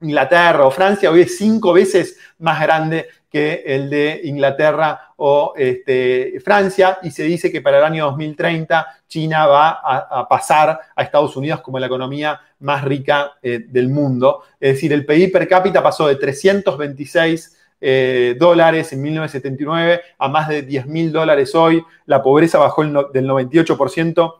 [0.00, 6.38] Inglaterra o Francia, hoy es cinco veces más grande que el de Inglaterra o este,
[6.44, 11.36] Francia, y se dice que para el año 2030 China va a, pasar a Estados
[11.36, 14.42] Unidos como la economía más rica eh, del mundo.
[14.60, 20.48] Es decir, el PIB per cápita pasó de 326 eh, dólares en 1979 a más
[20.48, 24.34] de 10 mil dólares hoy, la pobreza bajó del 98%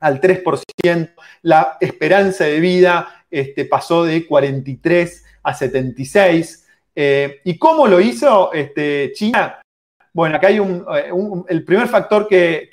[0.00, 6.62] al 3%, la esperanza de vida este, pasó de 43 a 76,
[6.94, 9.60] eh, ¿Y cómo lo hizo este, China?
[10.12, 11.10] Bueno, acá hay un, eh,
[11.48, 12.68] el primer factor que,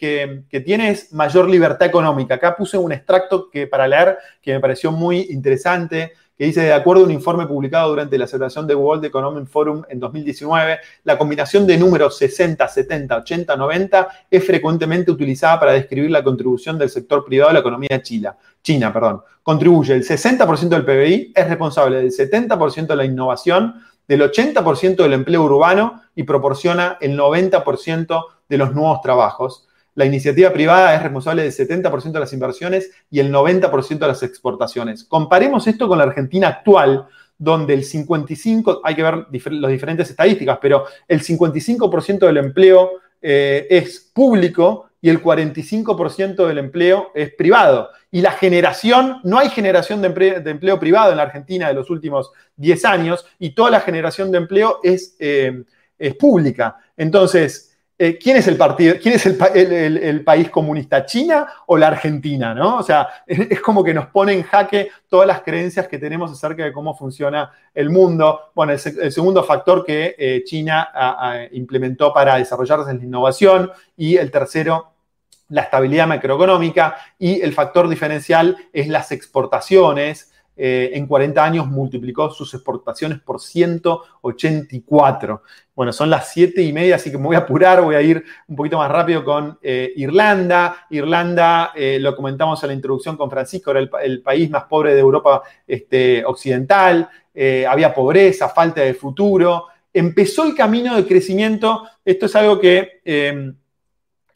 [0.65, 2.35] tiene es mayor libertad económica.
[2.35, 6.71] Acá puse un extracto que, para leer que me pareció muy interesante, que dice, de
[6.71, 11.17] acuerdo a un informe publicado durante la celebración de World Economic Forum en 2019, la
[11.17, 16.89] combinación de números 60, 70, 80, 90 es frecuentemente utilizada para describir la contribución del
[16.89, 18.37] sector privado a la economía china.
[18.63, 19.21] China, perdón.
[19.43, 23.73] Contribuye el 60% del PBI, es responsable del 70% de la innovación,
[24.07, 29.67] del 80% del empleo urbano y proporciona el 90% de los nuevos trabajos.
[29.95, 34.23] La iniciativa privada es responsable del 70% de las inversiones y el 90% de las
[34.23, 35.03] exportaciones.
[35.03, 40.59] Comparemos esto con la Argentina actual, donde el 55, hay que ver las diferentes estadísticas,
[40.61, 47.89] pero el 55% del empleo eh, es público y el 45% del empleo es privado.
[48.11, 52.31] Y la generación, no hay generación de empleo, privado en la Argentina de los últimos
[52.57, 55.63] 10 años y toda la generación de empleo es, eh,
[55.97, 56.77] es pública.
[56.97, 57.68] Entonces,
[58.01, 61.05] eh, ¿quién es el partido, quién es el, país comunista?
[61.05, 62.55] ¿China o la Argentina?
[62.55, 62.77] ¿no?
[62.77, 66.63] O sea, es, como que nos pone en jaque todas las creencias que tenemos acerca
[66.63, 68.51] de cómo funciona el mundo.
[68.55, 70.89] Bueno, el, segundo factor que eh, China
[71.51, 74.93] implementó para desarrollarse es la innovación y el tercero
[75.49, 80.31] la estabilidad macroeconómica y el factor diferencial es las exportaciones.
[80.61, 85.41] Eh, en 40 años multiplicó sus exportaciones por 184.
[85.73, 88.21] Bueno, son las 7 y media, así que me voy a apurar, voy a ir
[88.45, 90.85] un poquito más rápido con eh, Irlanda.
[90.89, 94.99] Irlanda, eh, lo comentamos en la introducción con Francisco, era el, país más pobre de
[94.99, 97.07] Europa este, Occidental,
[97.69, 99.67] había pobreza, falta de futuro.
[99.93, 102.99] Empezó el camino de crecimiento, esto es algo que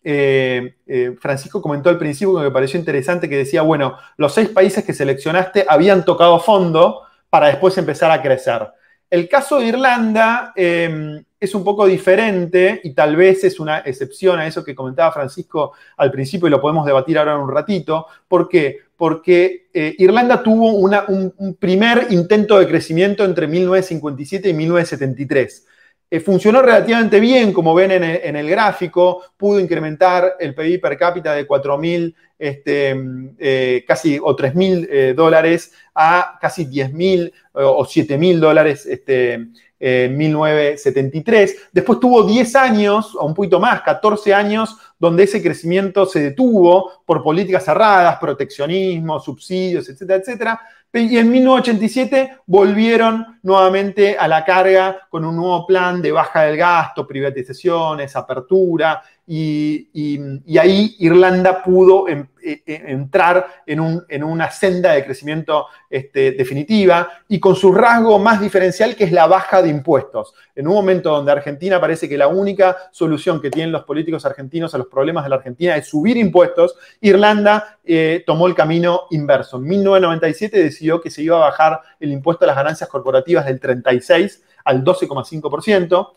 [0.03, 4.49] eh, eh, Francisco comentó al principio que me pareció interesante, que decía, bueno, los seis
[4.49, 8.67] países que seleccionaste habían tocado fondo para después empezar a crecer.
[9.09, 14.39] El caso de Irlanda em, es un poco diferente y tal vez es una excepción
[14.39, 18.07] a eso que comentaba Francisco al principio y lo podemos debatir ahora en un ratito.
[18.27, 18.79] ¿Por qué?
[19.03, 25.67] porque eh, Irlanda tuvo un, primer intento de crecimiento entre 1957 y 1973.
[26.13, 31.33] Eh, funcionó relativamente bien, como ven en el, gráfico, pudo incrementar el PIB per cápita
[31.33, 32.95] de 4.000 este,
[33.39, 39.47] eh, casi o 3.000 dólares a casi 10.000 o 7.000 dólares este,
[39.79, 41.69] en 1973.
[41.71, 47.03] Después tuvo 10 años, o un poquito más, 14 años, donde ese crecimiento se detuvo
[47.07, 50.61] por políticas cerradas, proteccionismo, subsidios, etcétera, etcétera.
[50.95, 56.55] Y en 1987 volvieron nuevamente a la carga con un nuevo plan de baja del
[56.55, 63.79] gasto, privatizaciones, apertura, y, ahí Irlanda pudo em, e, e, entrar en,
[64.23, 69.27] una senda de crecimiento este, definitiva y con su rasgo más diferencial que es la
[69.27, 70.33] baja de impuestos.
[70.55, 74.75] En un momento donde Argentina parece que la única solución que tienen los políticos argentinos
[74.75, 79.55] a los problemas de la Argentina es subir impuestos, Irlanda eh, tomó el camino inverso.
[79.55, 83.61] En 1997 decidió que se iba a bajar el impuesto a las ganancias corporativas del
[83.61, 86.11] 36 al 12,5%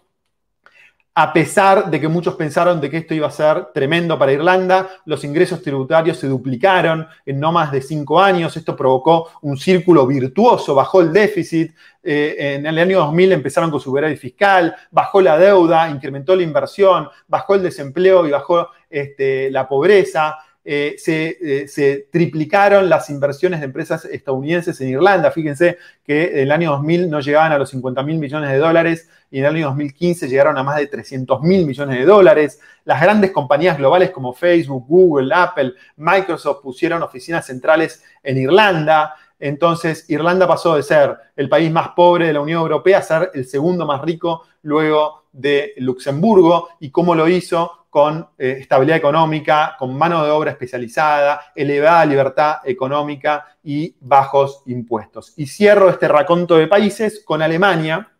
[1.18, 5.00] a pesar de que muchos pensaron de que esto iba a ser tremendo para Irlanda,
[5.06, 10.06] los ingresos tributarios se duplicaron en no más de cinco años, esto provocó un círculo
[10.06, 15.22] virtuoso, bajó el déficit, eh, en el año 2000 empezaron con su superávit fiscal, bajó
[15.22, 20.36] la deuda, incrementó la inversión, bajó el desempleo y bajó este, la pobreza,
[20.68, 25.30] eh, eh, se, triplicaron las inversiones de empresas estadounidenses en Irlanda.
[25.30, 29.08] Fíjense que en el año 2000 no llegaban a los 50 mil millones de dólares
[29.30, 32.58] y en el año 2015 llegaron a más de 300 mil millones de dólares.
[32.84, 39.14] Las grandes compañías globales como Facebook, Google, Apple, Microsoft pusieron oficinas centrales en Irlanda.
[39.38, 43.30] Entonces, Irlanda pasó de ser el país más pobre de la Unión Europea a ser
[43.34, 46.70] el segundo más rico luego de Luxemburgo.
[46.80, 47.85] ¿Y cómo lo hizo?
[47.96, 55.32] Con eh, estabilidad económica, con mano de obra especializada, elevada libertad económica y bajos impuestos.
[55.38, 58.12] Y cierro este raconto de países con Alemania.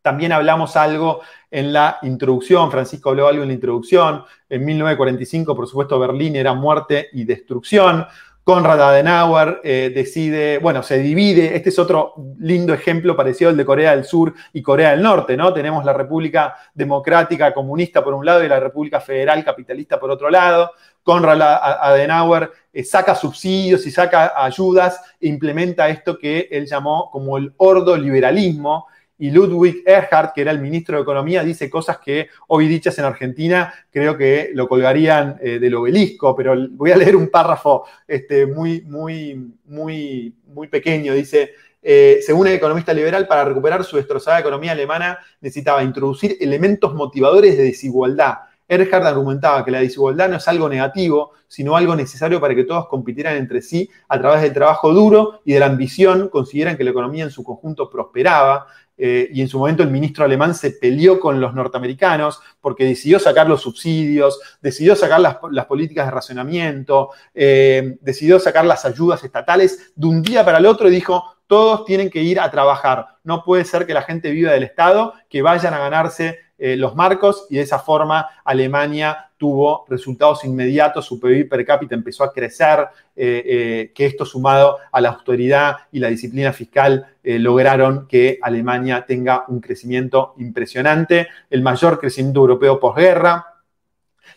[0.00, 4.22] También hablamos algo en la introducción, Francisco habló algo en la introducción.
[4.48, 8.06] En 1945, por supuesto, Berlín era muerte y destrucción.
[8.42, 13.66] Konrad Adenauer eh, decide, bueno, se divide, este es otro lindo ejemplo parecido al de
[13.66, 15.52] Corea del Sur y Corea del Norte, ¿no?
[15.52, 20.30] Tenemos la República Democrática Comunista por un lado y la República Federal Capitalista por otro
[20.30, 20.72] lado.
[21.02, 27.36] Konrad Adenauer eh, saca subsidios y saca ayudas e implementa esto que él llamó como
[27.36, 28.86] el ordo liberalismo,
[29.20, 33.04] y Ludwig Erhard, que era el ministro de Economía, dice cosas que hoy dichas en
[33.04, 38.46] Argentina creo que lo colgarían eh, del obelisco, pero voy a leer un párrafo este,
[38.46, 41.12] muy, muy, muy, muy pequeño.
[41.12, 41.50] Dice,
[41.82, 47.58] eh, según el economista liberal, para recuperar su destrozada economía alemana necesitaba introducir elementos motivadores
[47.58, 48.38] de desigualdad.
[48.70, 52.86] Erhard argumentaba que la desigualdad no es algo negativo, sino algo necesario para que todos
[52.86, 56.92] compitieran entre sí a través del trabajo duro y de la ambición, consideran que la
[56.92, 58.68] economía en su conjunto prosperaba.
[59.02, 63.18] Eh, y en su momento el ministro alemán se peleó con los norteamericanos porque decidió
[63.18, 69.92] sacar los subsidios, decidió sacar las, políticas de racionamiento, eh, decidió sacar las ayudas estatales
[69.96, 73.06] de un día para el otro y dijo, todos tienen que ir a trabajar.
[73.24, 76.94] No puede ser que la gente viva del Estado, que vayan a ganarse eh, los
[76.94, 82.34] marcos y de esa forma Alemania tuvo resultados inmediatos, su PIB per cápita empezó a
[82.34, 82.80] crecer,
[83.16, 89.06] eh, eh, que esto sumado a la autoridad y la disciplina fiscal lograron que Alemania
[89.06, 93.46] tenga un crecimiento impresionante, el mayor crecimiento europeo posguerra,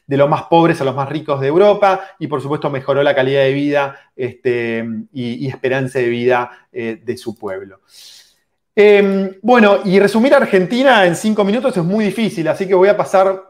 [0.07, 3.15] de los más pobres a los más ricos de Europa y por supuesto mejoró la
[3.15, 7.81] calidad de vida este, y, esperanza de vida de su pueblo.
[8.75, 12.97] Em, bueno, y resumir Argentina en cinco minutos es muy difícil, así que voy a
[12.97, 13.43] pasar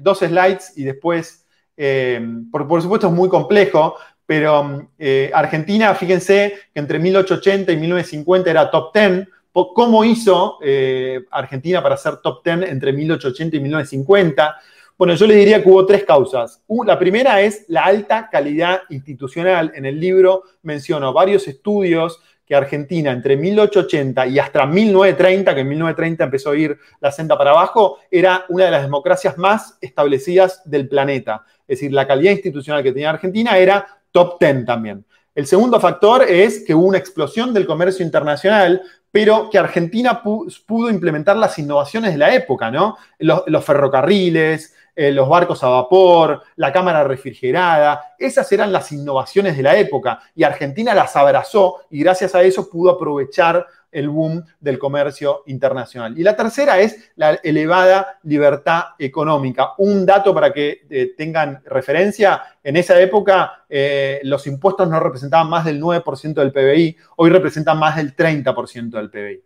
[0.00, 6.80] dos slides y después, em, por, supuesto es muy complejo, pero eh, Argentina, fíjense que
[6.80, 9.28] entre 1880 y 1950 era top 10.
[9.52, 14.56] ¿Cómo hizo eh, Argentina para ser top 10 entre 1880 y 1950?
[14.98, 16.62] Bueno, yo le diría que hubo tres causas.
[16.84, 19.72] La primera es la alta calidad institucional.
[19.74, 25.68] En el libro menciono varios estudios que Argentina entre 1880 y hasta 1930, que en
[25.68, 30.62] 1930 empezó a ir la senda para abajo, era una de las democracias más establecidas
[30.64, 31.44] del planeta.
[31.66, 35.04] Es decir, la calidad institucional que tenía Argentina era top 10 también.
[35.34, 38.80] El segundo factor es que hubo una explosión del comercio internacional,
[39.10, 42.96] pero que Argentina pudo implementar las innovaciones de la época, ¿no?
[43.18, 48.14] Los, ferrocarriles, eh, los barcos a vapor, la cámara refrigerada.
[48.18, 52.70] Esas eran las innovaciones de la época y Argentina las abrazó y gracias a eso
[52.70, 56.18] pudo aprovechar el boom del comercio internacional.
[56.18, 59.72] Y la tercera es la elevada libertad económica.
[59.78, 65.48] Un dato para que eh, tengan referencia, en esa época eh, los impuestos no representaban
[65.48, 69.42] más del 9% del PBI, hoy representan más del 30% del PBI.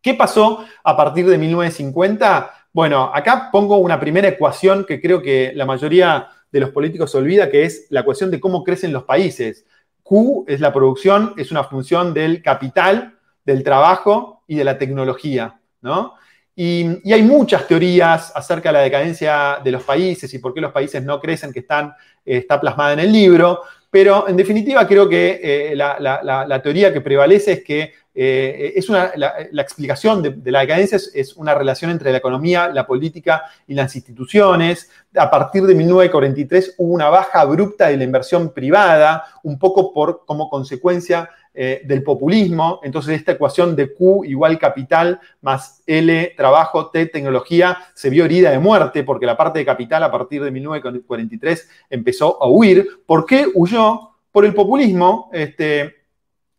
[0.00, 2.63] ¿Qué pasó a partir de 1950?
[2.74, 7.18] Bueno, acá pongo una primera ecuación que creo que la mayoría de los políticos se
[7.18, 9.64] olvida, que es la ecuación de cómo crecen los países.
[10.02, 15.60] Q es la producción, es una función del capital del trabajo y de la tecnología,
[15.82, 16.14] ¿no?
[16.56, 20.72] Y, hay muchas teorías acerca de la decadencia de los países y por qué los
[20.72, 21.94] países no crecen, que están,
[22.24, 23.60] eh, está plasmada en el libro,
[23.94, 29.12] pero en definitiva creo que eh, la, teoría que prevalece es que eh, es una,
[29.14, 33.94] la, explicación de, la decadencia es, una relación entre la economía, la política y las
[33.94, 34.90] instituciones.
[35.14, 40.24] A partir de 1943 hubo una baja abrupta de la inversión privada, un poco por,
[40.26, 42.80] como consecuencia eh, del populismo.
[42.82, 48.50] Entonces esta ecuación de Q igual capital más L trabajo, T tecnología, se vio herida
[48.50, 52.86] de muerte porque la parte de capital a partir de 1943 empezó a huir.
[53.06, 54.16] ¿Por qué huyó?
[54.32, 55.30] Por el populismo.
[55.32, 56.03] Este,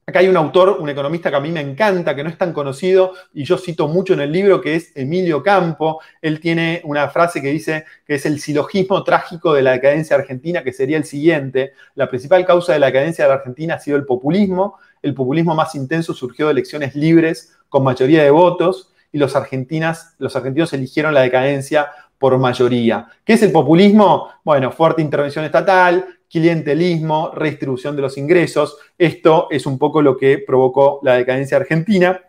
[0.08, 2.54] Acá hay un autor, un economista que a mí me encanta, que no es tan
[2.54, 6.00] conocido, y yo cito mucho en el libro, que es Emilio Campo.
[6.22, 10.64] Él tiene una frase que dice que es el silogismo trágico de la decadencia argentina,
[10.64, 11.74] que sería el siguiente.
[11.96, 14.78] La principal causa de la decadencia de la Argentina ha sido el populismo.
[15.02, 20.14] El populismo más intenso surgió de elecciones libres con mayoría de votos, y los, argentinas,
[20.20, 21.90] los argentinos eligieron la decadencia
[22.20, 23.08] por mayoría.
[23.24, 24.30] ¿Qué es el populismo?
[24.44, 28.78] Bueno, fuerte intervención estatal, clientelismo, redistribución de los ingresos.
[28.98, 32.22] Esto es un poco lo que provocó la decadencia argentina.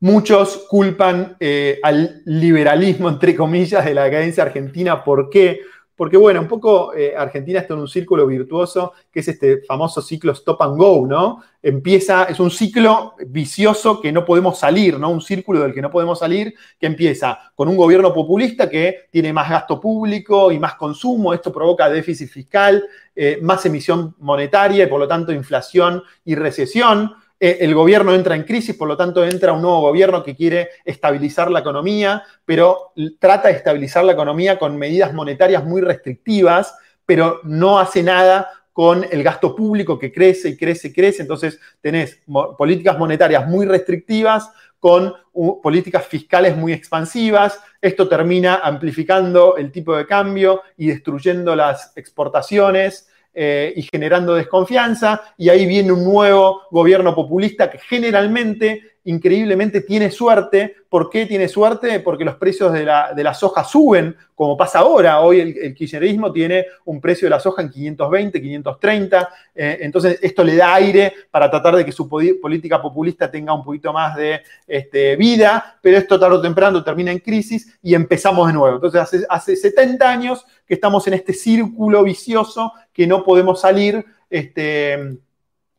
[0.00, 5.02] Muchos culpan eh, al liberalismo, entre comillas, de la decadencia argentina.
[5.02, 5.60] ¿Por qué?
[5.98, 10.00] Porque, bueno, un poco eh, Argentina está en un círculo virtuoso, que es este famoso
[10.00, 11.42] ciclo stop and go, ¿no?
[11.60, 15.10] Empieza, es un ciclo vicioso que no podemos salir, ¿no?
[15.10, 19.32] Un círculo del que no podemos salir, que empieza con un gobierno populista que tiene
[19.32, 22.84] más gasto público y más consumo, esto provoca déficit fiscal,
[23.16, 27.12] eh, más emisión monetaria y por lo tanto inflación y recesión.
[27.40, 30.70] Eh, el gobierno entra en crisis, por lo tanto entra un nuevo gobierno que quiere
[30.84, 36.76] estabilizar la economía, pero trata de estabilizar la economía con medidas monetarias muy restrictivas,
[37.06, 41.22] pero no hace nada con el gasto público que crece y crece y crece.
[41.22, 42.22] Entonces tenés
[42.56, 45.14] políticas monetarias muy restrictivas con
[45.62, 47.60] políticas fiscales muy expansivas.
[47.80, 53.08] Esto termina amplificando el tipo de cambio y destruyendo las exportaciones.
[53.40, 60.10] Eh, y generando desconfianza, y ahí viene un nuevo gobierno populista que generalmente increíblemente tiene
[60.10, 60.76] suerte.
[60.88, 62.00] ¿Por qué tiene suerte?
[62.00, 65.20] Porque los precios de la, soja suben, como pasa ahora.
[65.20, 69.28] Hoy el, kirchnerismo tiene un precio de la soja en 520, 530.
[69.54, 73.64] Eh, entonces, esto le da aire para tratar de que su política populista tenga un
[73.64, 78.46] poquito más de este, vida, pero esto tarde o temprano termina en crisis y empezamos
[78.46, 78.76] de nuevo.
[78.76, 84.04] Entonces, hace, hace 70 años que estamos en este círculo vicioso que no podemos salir
[84.28, 85.18] este,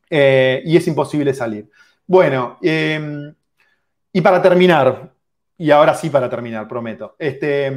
[0.10, 1.70] eh, y es imposible salir.
[2.10, 3.32] Bueno, em,
[4.12, 5.14] y para terminar,
[5.56, 7.72] y ahora sí para terminar, prometo, este,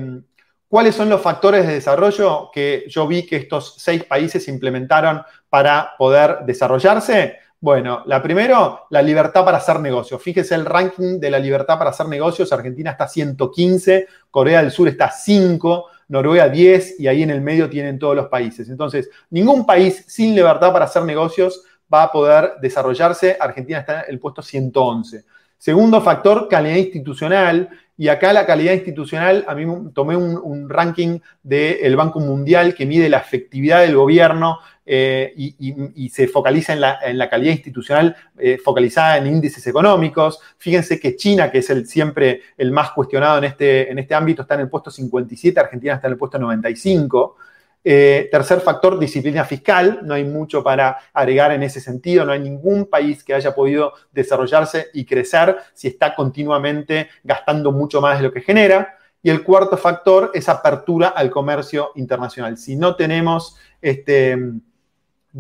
[0.67, 5.21] ¿cuáles son los factores de desarrollo que yo vi que estos seis países implementaron
[5.51, 7.41] para poder desarrollarse?
[7.61, 10.23] Bueno, la primero, la libertad para hacer negocios.
[10.23, 12.55] Fíjese el ranking de la libertad para hacer negocios.
[12.55, 17.69] Argentina está 115, Corea del Sur está 5, Noruega 10 y ahí en el medio
[17.69, 18.71] tienen todos los países.
[18.71, 23.37] Entonces, ningún país sin libertad para hacer negocios va a poder desarrollarse.
[23.39, 25.25] Argentina está en el puesto 111.
[25.59, 27.69] Segundo factor, calidad institucional.
[27.97, 29.65] Y acá la calidad institucional, a mí
[29.95, 36.27] tomé un, ranking del Banco Mundial que mide la efectividad del gobierno eh, y, se
[36.27, 36.81] focaliza en
[37.19, 40.41] la, calidad institucional eh, focalizada en índices económicos.
[40.59, 44.43] Fíjense que China, que es el, siempre el más cuestionado en este, en este ámbito,
[44.43, 47.37] está en el puesto 57, Argentina está en el puesto 95.
[47.85, 50.01] Eh, tercer factor, disciplina fiscal.
[50.03, 52.25] No hay mucho para agregar en ese sentido.
[52.25, 58.01] No hay ningún país que haya podido desarrollarse y crecer si está continuamente gastando mucho
[58.01, 58.97] más de lo que genera.
[59.23, 62.57] Y el cuarto factor es apertura al comercio internacional.
[62.57, 64.37] Si no tenemos este,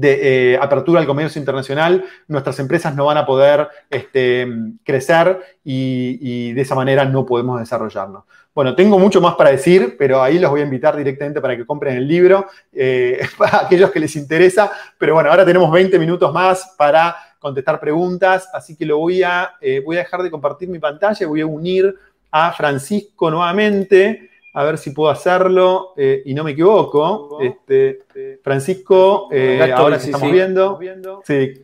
[0.00, 4.46] eh, apertura al comercio internacional, nuestras empresas no van a poder este,
[4.84, 8.24] crecer y, de esa manera no podemos desarrollarnos.
[8.54, 11.64] Bueno, tengo mucho más para decir, pero ahí los voy a invitar directamente para que
[11.64, 14.70] compren el libro, eh, para aquellos que les interesa.
[14.98, 19.54] Pero bueno, ahora tenemos 20 minutos más para contestar preguntas, así que lo voy a,
[19.60, 21.94] eh, voy a dejar de compartir mi pantalla y voy a unir
[22.30, 24.28] a Francisco nuevamente.
[24.54, 27.40] a ver si puedo hacerlo eh, y no me equivoco.
[27.40, 28.00] Este,
[28.42, 29.30] Francisco,
[29.74, 31.22] ahora sí, estamos viendo.
[31.24, 31.54] Sí.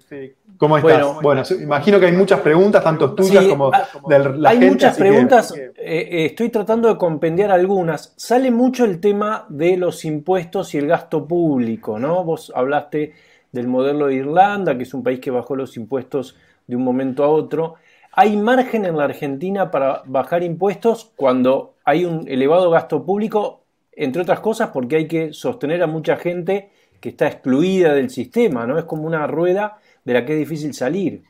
[0.58, 1.22] ¿Cómo estás?
[1.22, 4.64] Bueno, imagino que hay muchas preguntas, tanto tuyas como ah, de la hay gente.
[4.64, 8.12] Hay muchas preguntas, eh, estoy tratando de compendiar algunas.
[8.16, 12.24] Sale mucho el tema de los impuestos y el gasto público, ¿no?
[12.24, 13.14] Vos hablaste
[13.52, 16.36] del modelo de Irlanda, que es un país que bajó los impuestos
[16.66, 17.76] de un momento a otro.
[18.12, 23.60] ¿Hay margen en la Argentina para bajar impuestos cuando hay un elevado gasto público,
[23.92, 28.66] entre otras cosas porque hay que sostener a mucha gente que está excluida del sistema,
[28.66, 28.76] ¿no?
[28.76, 31.22] Es como una rueda de la que es difícil salir.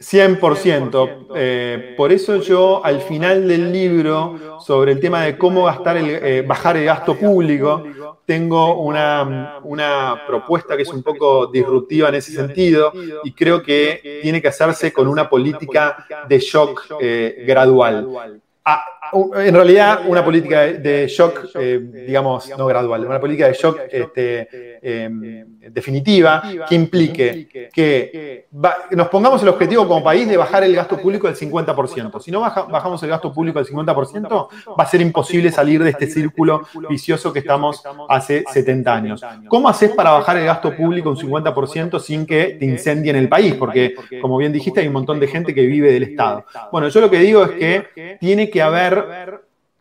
[0.00, 1.28] 100%.
[1.34, 6.08] Eh, por eso yo al final del libro, sobre el tema de cómo gastar el,
[6.08, 7.82] eh, bajar el gasto público,
[8.24, 12.92] tengo una, una, propuesta que es un poco disruptiva en ese sentido
[13.24, 18.40] y creo que tiene que hacerse con una política de shock eh, gradual.
[18.64, 23.80] Ah, en realidad, una política de shock, eh, digamos, no gradual, una política de shock
[23.90, 28.46] este, em, definitiva que implique que
[28.92, 32.20] nos pongamos el objetivo como país de bajar el gasto público del 50%.
[32.20, 34.48] Si no bajamos el gasto público del 50%,
[34.78, 39.24] va a ser imposible salir de este círculo vicioso que estamos hace 70 años.
[39.48, 43.54] ¿Cómo haces para bajar el gasto público un 50% sin que te incendien el país?
[43.54, 46.44] Porque, como bien dijiste, hay un montón de gente que vive del Estado.
[46.72, 48.97] Bueno, yo lo que digo es que tiene que haber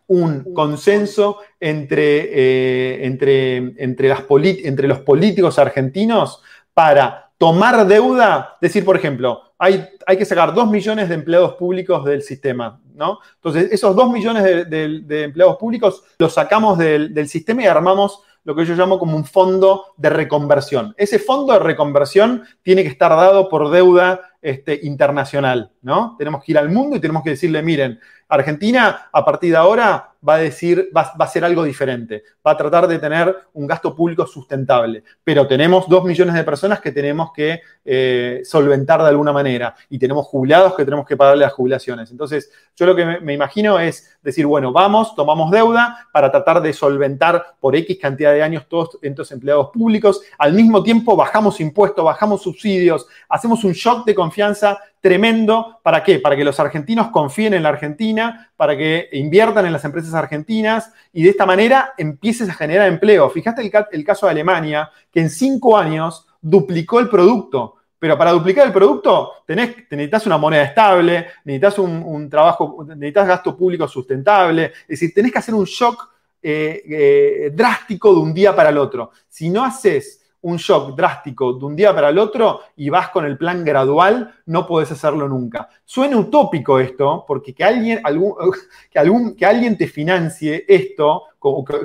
[0.07, 6.41] un consenso entre, eh, entre, entre, las entre los políticos argentinos
[6.74, 12.05] para tomar deuda, decir, por ejemplo, hay, hay, que sacar dos millones de empleados públicos
[12.05, 13.20] del sistema, ¿no?
[13.36, 18.56] Entonces, esos dos millones de, empleados públicos los sacamos del, del, sistema y armamos lo
[18.56, 20.95] que yo llamo como un fondo de reconversión.
[20.98, 26.16] Ese fondo de reconversión tiene que estar dado por deuda este, internacional, ¿no?
[26.18, 30.14] Tenemos que ir al mundo y tenemos que decirle, miren, Argentina a partir de ahora
[30.28, 33.95] va a decir, va, a ser algo diferente, va a tratar de tener un gasto
[33.95, 39.32] público sustentable, pero tenemos dos millones de personas que tenemos que eh, solventar de alguna
[39.32, 39.75] manera.
[39.89, 42.11] Y tenemos jubilados que tenemos que pagarle las jubilaciones.
[42.11, 46.73] Entonces, yo lo que me, imagino es decir, bueno, vamos, tomamos deuda para tratar de
[46.73, 52.03] solventar por X cantidad de años todos estos empleados públicos, al mismo tiempo bajamos impuestos,
[52.03, 55.80] bajamos subsidios, hacemos un shock de confianza tremendo.
[55.84, 56.20] ¿Para qué?
[56.20, 60.91] Para que los argentinos confíen en la Argentina, para que inviertan en las empresas argentinas
[61.14, 63.30] y de esta manera empieces a generar empleo.
[63.30, 67.76] Fíjate el, caso de Alemania, que en cinco años duplicó el producto.
[67.97, 73.55] Pero para duplicar el producto tenés, necesitas una moneda estable, necesitas un, trabajo, necesitas gasto
[73.55, 74.66] público sustentable.
[74.82, 76.10] Es decir, tenés que hacer un shock
[76.41, 79.12] eh, eh, drástico de un día para el otro.
[79.30, 83.26] Si no haces un shock drástico de un día para el otro y vas con
[83.26, 85.68] el plan gradual, no puedes hacerlo nunca.
[85.84, 88.34] Suena utópico esto, porque que alguien, algún,
[88.89, 91.24] que algún, que alguien te financie esto,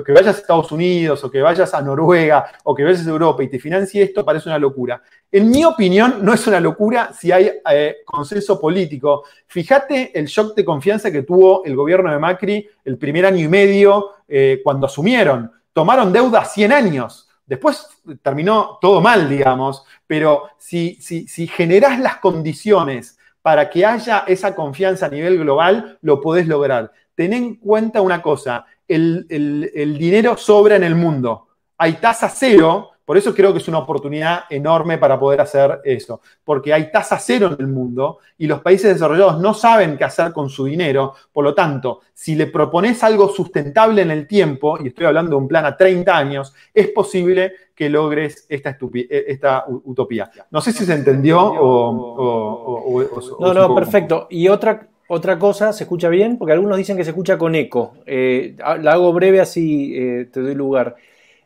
[0.05, 3.43] que, vayas a Estados Unidos o que vayas a Noruega o que vayas a Europa
[3.43, 5.01] y te financie esto, parece una locura.
[5.29, 9.25] En mi opinión, no es una locura si hay eh, consenso político.
[9.45, 13.49] Fíjate el shock de confianza que tuvo el gobierno de Macri el primer año y
[13.49, 15.51] medio eh, cuando asumieron.
[15.73, 17.27] Tomaron deuda 100 años.
[17.53, 17.87] Después
[18.23, 24.55] terminó todo mal, digamos, pero si, si, si generás las condiciones para que haya esa
[24.55, 26.91] confianza a nivel global, lo podés lograr.
[27.13, 31.49] Ten en cuenta una cosa, el, el dinero sobra en el mundo.
[31.77, 36.21] Hay tasa cero por eso creo que es una oportunidad enorme para poder hacer eso,
[36.43, 40.31] porque hay tasa cero en el mundo y los países desarrollados no saben qué hacer
[40.31, 41.13] con su dinero.
[41.31, 45.37] Por lo tanto, si le propones algo sustentable en el tiempo, y estoy hablando de
[45.37, 50.29] un plan a 30 años, es posible que logres esta, e, esta utopía.
[50.51, 53.01] No sé si se entendió o...
[53.39, 54.27] no, no, perfecto.
[54.29, 56.37] Y otra, otra cosa, ¿se escucha bien?
[56.37, 57.93] Porque algunos dicen que se escucha con eco.
[58.05, 60.95] Eh, la hago breve así eh, te doy lugar.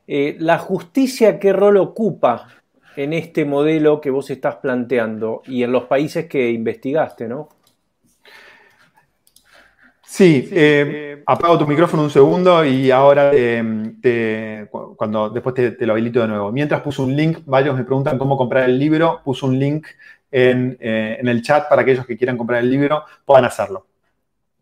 [0.08, 2.48] Eh, ¿La justicia qué rol ocupa
[2.96, 7.50] en este modelo que vos estás planteando y en los países que investigaste, no?
[10.04, 13.32] Sí, eh, apago tu micrófono un segundo y ahora
[14.96, 16.52] cuando después te, lo habilito de nuevo.
[16.52, 19.86] Mientras puse un link, varios me preguntan cómo comprar el libro, puse un link
[20.32, 23.86] en, eh, el chat para aquellos que quieran comprar el libro puedan hacerlo.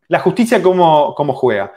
[0.08, 1.74] La justicia, ¿cómo, cómo juega?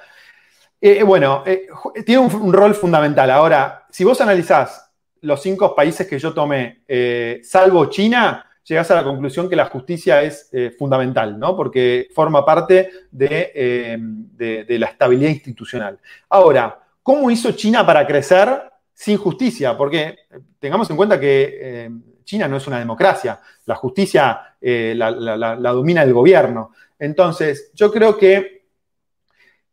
[0.80, 1.66] Eh, bueno, eh,
[2.06, 3.30] tiene un, rol fundamental.
[3.30, 4.90] Ahora, si vos analizás
[5.22, 9.66] los cinco países que yo tomé, eh, salvo China, llegás a la conclusión que la
[9.66, 11.56] justicia es fundamental, ¿no?
[11.56, 15.98] Porque forma parte de, la estabilidad institucional.
[16.28, 19.76] Ahora, ¿cómo hizo China para crecer sin justicia?
[19.76, 20.16] Porque
[20.60, 21.90] tengamos en cuenta que
[22.24, 26.72] China no es una democracia, la justicia la domina el gobierno.
[26.98, 28.57] Entonces, yo creo que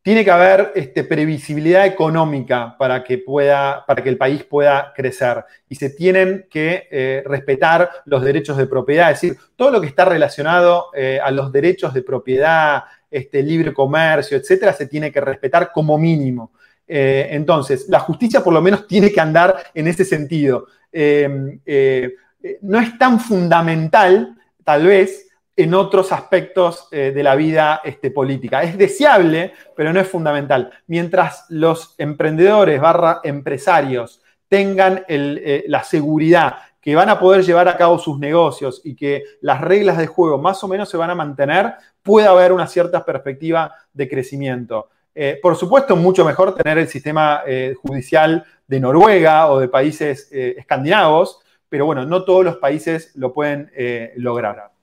[0.06, 5.44] tiene que haber este, previsibilidad económica para que, pueda, para que el país pueda crecer
[5.68, 9.88] y se tienen que eh, respetar los derechos de propiedad, es decir, todo lo que
[9.88, 15.22] está relacionado eh, a los derechos de propiedad, este, libre comercio, etcétera, se tiene que
[15.22, 16.52] respetar como mínimo.
[16.88, 20.68] Eh, entonces, la justicia por lo menos tiene que andar en ese sentido.
[20.94, 25.26] no es tan fundamental, tal vez,
[25.58, 28.64] en otros aspectos eh, de la vida este, política.
[28.64, 30.72] Es deseable, pero no es fundamental.
[30.88, 37.78] Mientras los emprendedores barra empresarios tengan eh, la seguridad que van a poder llevar a
[37.78, 41.16] cabo sus negocios y que las reglas de juego más o menos se van a
[41.16, 44.90] mantener, puede haber una cierta perspectiva de crecimiento.
[45.16, 47.42] Eh, por supuesto, mucho mejor tener el sistema
[47.82, 51.40] judicial de Noruega o de países escandinavos,
[51.70, 53.72] pero bueno, no todos los países lo pueden
[54.18, 54.75] lograr.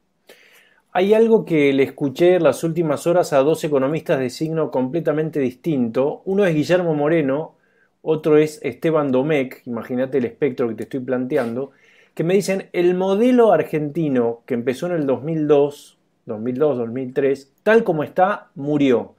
[0.94, 5.40] Hay algo que le escuché en las últimas horas a dos economistas de signo completamente
[5.40, 6.20] distinto.
[6.26, 7.54] Uno es Guillermo Moreno,
[8.02, 11.70] otro es Esteban Domecq, imagínate el espectro que te estoy planteando,
[12.14, 18.04] que me dicen, el modelo argentino que empezó en el 2002, 2002, 2003, tal como
[18.04, 19.14] está, murió.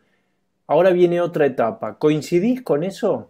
[0.67, 1.97] Ahora viene otra etapa.
[1.97, 3.29] ¿Coincidís con eso?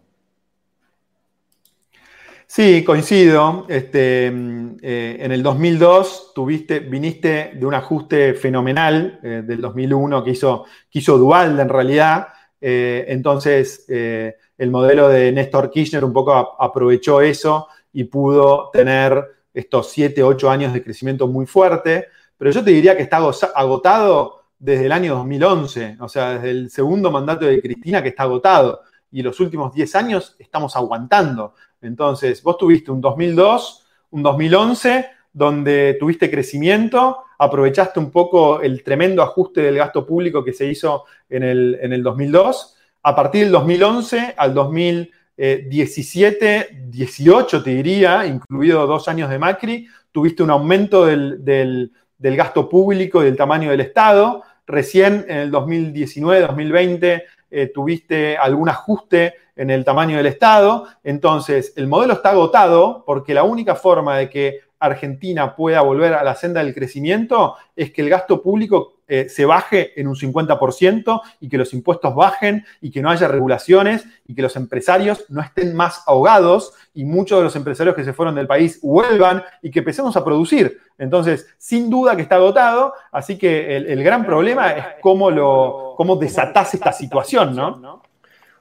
[2.56, 3.66] Sí, coincido.
[3.68, 10.30] Este, eh, en el 2002 tuviste, viniste de un ajuste fenomenal eh, del 2001 que
[10.30, 12.28] hizo, que hizo Dualde en realidad.
[12.62, 16.32] Eh, entonces, el modelo de Néstor Kirchner un poco
[16.62, 19.20] aprovechó eso y pudo tener
[19.52, 22.10] estos 7, 8 años de crecimiento muy fuerte.
[22.38, 23.18] Pero yo te diría que está
[23.56, 28.24] agotado desde el año 2011, o sea, desde el segundo mandato de Cristina que está
[28.24, 28.82] agotado.
[29.10, 31.56] Y los últimos 10 años estamos aguantando.
[31.84, 39.24] Entonces, vos tuviste un 2002, un 2011, donde tuviste crecimiento, aprovechaste un poco el tremendo
[39.24, 42.76] ajuste del gasto público que se hizo en el, en el 2002.
[43.04, 50.44] A partir del 2011 al 2017, 18 te diría, incluido dos años de Macri, tuviste
[50.44, 54.44] un aumento del, del, del gasto público y del tamaño del Estado.
[54.66, 60.88] Recién en el 2019, 2020 eh, tuviste algún ajuste en el tamaño del Estado.
[61.04, 66.24] Entonces, el modelo está agotado porque la única forma de que Argentina pueda volver a
[66.24, 71.22] la senda del crecimiento es que el gasto público eh, se baje en un 50%
[71.40, 75.40] y que los impuestos bajen y que no haya regulaciones y que los empresarios no
[75.40, 79.70] estén más ahogados y muchos de los empresarios que se fueron del país vuelvan y
[79.70, 80.80] que empecemos a producir.
[80.98, 86.20] Entonces, sin duda que está agotado, así que el, gran problema es cómo, lo, cómo
[86.20, 88.02] esta situación, ¿no?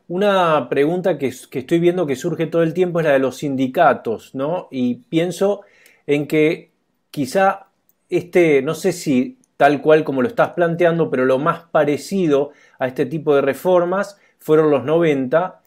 [0.08, 3.38] Una pregunta que, que estoy viendo que surge todo el tiempo es la de los
[3.38, 4.68] sindicatos, ¿no?
[4.70, 5.62] Y pienso
[6.06, 6.72] en que
[7.10, 7.68] quizá
[8.10, 12.50] este, no sé si tal cual como lo estás planteando, pero lo más parecido
[12.80, 15.60] a este tipo de reformas fueron los 90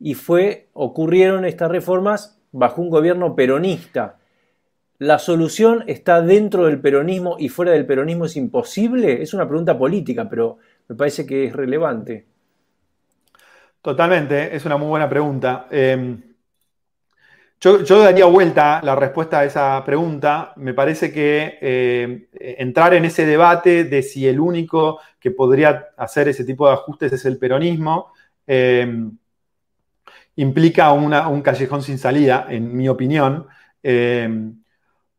[0.00, 4.18] y fue, ocurrieron estas reformas bajo un gobierno peronista.
[4.98, 9.22] ¿La solución está dentro del peronismo y fuera del peronismo es imposible?
[9.22, 12.26] Es una pregunta política, pero me parece que es relevante.
[13.80, 15.68] Totalmente, es una muy buena pregunta.
[15.70, 16.20] Em,
[17.60, 20.52] yo, daría vuelta la respuesta a esa pregunta.
[20.56, 22.28] Me parece que eh,
[22.58, 27.12] entrar en ese debate de si el único que podría hacer ese tipo de ajustes
[27.12, 28.12] es el peronismo,
[28.46, 28.86] eh,
[30.36, 33.46] implica un callejón sin salida, en mi opinión.
[33.82, 34.28] Eh,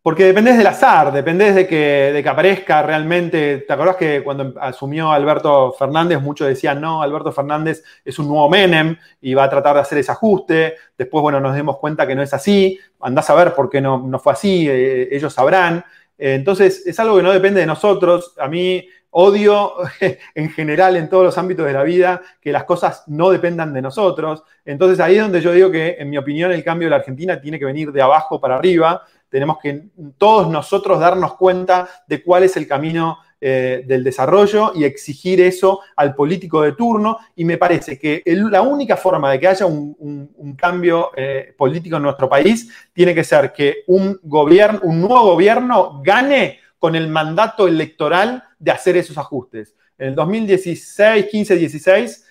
[0.07, 3.65] porque dependés del azar, dependés de que, de que aparezca realmente.
[3.67, 8.49] ¿Te acordás que cuando asumió Alberto Fernández, muchos decían, no, Alberto Fernández es un nuevo
[8.49, 10.75] Menem y va a tratar de hacer ese ajuste?
[10.97, 12.79] Después, bueno, nos dimos cuenta que no es así.
[13.01, 15.83] Andás a ver por qué no, no fue así, eh, ellos sabrán.
[16.17, 18.33] Eh, entonces, es algo que no depende de nosotros.
[18.39, 19.73] A mí odio
[20.35, 23.81] en general en todos los ámbitos de la vida que las cosas no dependan de
[23.81, 24.41] nosotros.
[24.63, 27.41] Entonces, ahí es donde yo digo que, en mi opinión, el cambio de la Argentina
[27.41, 32.43] tiene que venir de abajo para arriba tenemos que todos nosotros darnos cuenta de cuál
[32.43, 37.19] es el camino eh, del desarrollo y exigir eso al político de turno.
[37.35, 42.03] Y me parece que la única forma de que haya un, cambio eh, político en
[42.03, 47.67] nuestro país tiene que ser que un, gobierno, un nuevo gobierno gane con el mandato
[47.67, 49.75] electoral de hacer esos ajustes.
[49.99, 52.25] En el 2016, 15, 16,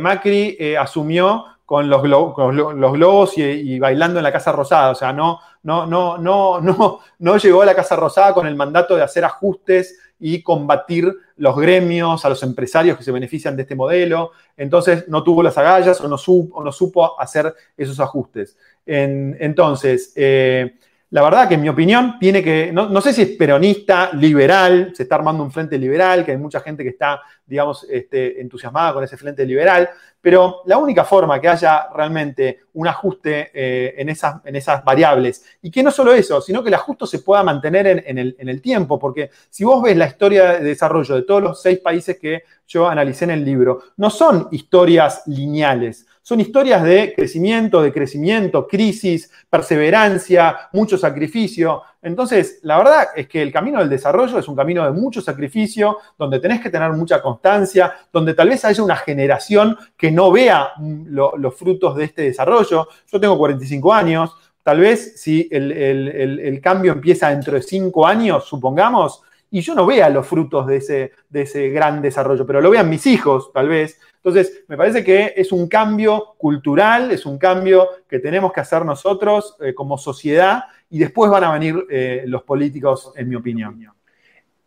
[0.00, 4.92] Macri eh, asumió con los, globos y, bailando en la Casa Rosada.
[4.92, 8.56] O sea, no, no, no, no, no, no llegó a la Casa Rosada con el
[8.56, 13.62] mandato de hacer ajustes y combatir los gremios, a los empresarios que se benefician de
[13.64, 14.30] este modelo.
[14.56, 18.56] Entonces no tuvo las agallas o no, supo, no supo hacer esos ajustes.
[18.86, 20.74] entonces, eh,
[21.10, 25.04] la verdad que en mi opinión tiene que, no, sé si es peronista, liberal, se
[25.04, 29.04] está armando un frente liberal, que hay mucha gente que está, digamos, este, entusiasmada con
[29.04, 29.88] ese frente liberal,
[30.20, 35.44] pero la única forma que haya realmente un ajuste eh, en, esas, en esas variables,
[35.62, 38.48] y que no solo eso, sino que el ajuste se pueda mantener en, el, en
[38.50, 42.18] el tiempo, porque si vos ves la historia de desarrollo de todos los seis países
[42.18, 47.90] que yo analicé en el libro, no son historias lineales, son historias de crecimiento, de
[47.90, 51.80] crecimiento, crisis, perseverancia, mucho sacrificio.
[52.02, 55.96] Entonces, la verdad es que el camino del desarrollo es un camino de mucho sacrificio,
[56.18, 60.72] donde tenés que tener mucha constancia, donde tal vez haya una generación que no vea
[60.76, 62.88] mm, los frutos de este desarrollo.
[63.10, 64.30] Yo tengo 45 años,
[64.62, 70.08] tal vez si el, cambio empieza dentro de 5 años, supongamos, y yo no vea
[70.10, 73.98] los frutos de ese, de ese gran desarrollo, pero lo vean mis hijos, tal vez,
[74.22, 78.84] entonces, me parece que es un cambio cultural, es un cambio que tenemos que hacer
[78.84, 83.76] nosotros eh, como sociedad y después van a venir eh, los políticos, en mi opinión.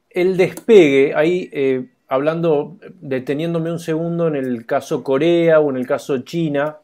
[0.10, 5.86] El despegue, ahí eh, hablando, deteniéndome un segundo en el caso Corea o en el
[5.86, 6.78] caso China,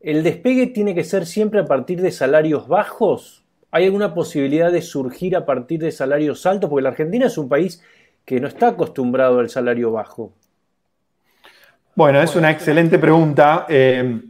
[0.00, 3.37] ¿el despegue tiene que ser siempre a partir de salarios bajos?
[3.70, 6.70] ¿Hay alguna posibilidad de surgir a partir de salarios altos?
[6.70, 7.82] Porque la Argentina es un país
[8.24, 10.32] que no está acostumbrado al salario bajo.
[11.94, 13.66] Bueno, es una excelente pregunta.
[13.68, 14.20] Eh,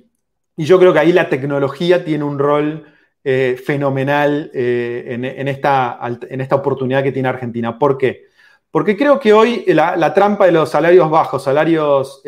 [0.57, 2.87] y yo creo que ahí la tecnología tiene un rol
[3.23, 7.79] eh, fenomenal eh, en, esta, en, esta, oportunidad que tiene Argentina.
[7.79, 8.27] ¿Por qué?
[8.71, 12.23] Porque creo que hoy la, trampa de los salarios bajos, salarios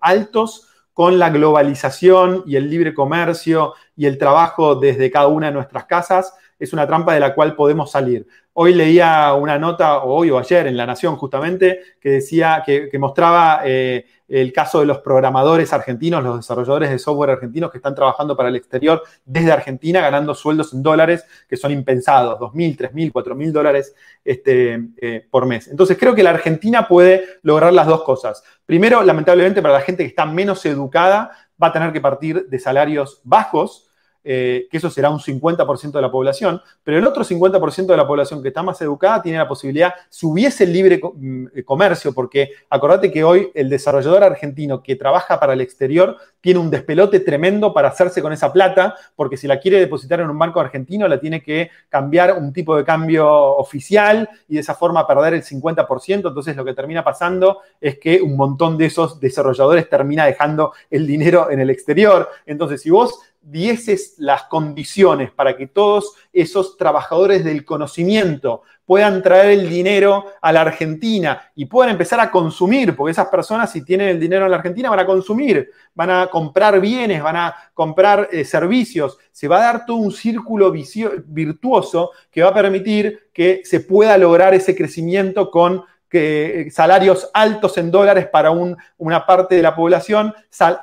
[0.00, 5.52] altos, con la globalización y el libre comercio y el trabajo desde cada una de
[5.52, 8.26] nuestras casas, es una trampa de la cual podemos salir.
[8.58, 12.88] Hoy leía una nota, o hoy o ayer en La Nación justamente, que decía, que,
[12.98, 17.94] mostraba eh, el caso de los programadores argentinos, los desarrolladores de software argentinos que están
[17.94, 23.12] trabajando para el exterior desde Argentina, ganando sueldos en dólares que son impensados, 2.000, 3.000,
[23.12, 23.94] 4.000 dólares
[24.24, 25.68] este, eh, por mes.
[25.68, 28.42] Entonces creo que la Argentina puede lograr las dos cosas.
[28.64, 31.30] Primero, lamentablemente para la gente que está menos educada,
[31.62, 33.85] va a tener que partir de salarios bajos,
[34.28, 38.08] eh, que eso será un 50% de la población, pero el otro 50% de la
[38.08, 42.12] población que está más educada tiene la posibilidad, si hubiese el libre mm, eh, comercio,
[42.12, 47.20] porque acordate que hoy el desarrollador argentino que trabaja para el exterior tiene un despelote
[47.20, 51.06] tremendo para hacerse con esa plata, porque si la quiere depositar en un banco argentino,
[51.06, 55.44] la tiene que cambiar un tipo de cambio oficial y de esa forma perder el
[55.44, 60.72] 50%, entonces lo que termina pasando es que un montón de esos desarrolladores termina dejando
[60.90, 62.28] el dinero en el exterior.
[62.44, 69.58] Entonces, si vos dieses las condiciones para que todos esos trabajadores del conocimiento puedan traer
[69.58, 74.08] el dinero a la Argentina y puedan empezar a consumir, porque esas personas si tienen
[74.08, 78.28] el dinero en la Argentina van a consumir, van a comprar bienes, van a comprar
[78.32, 83.62] eh, servicios, se va a dar todo un círculo virtuoso que va a permitir que
[83.64, 89.62] se pueda lograr ese crecimiento con que salarios altos en dólares para una parte de
[89.62, 90.32] la población,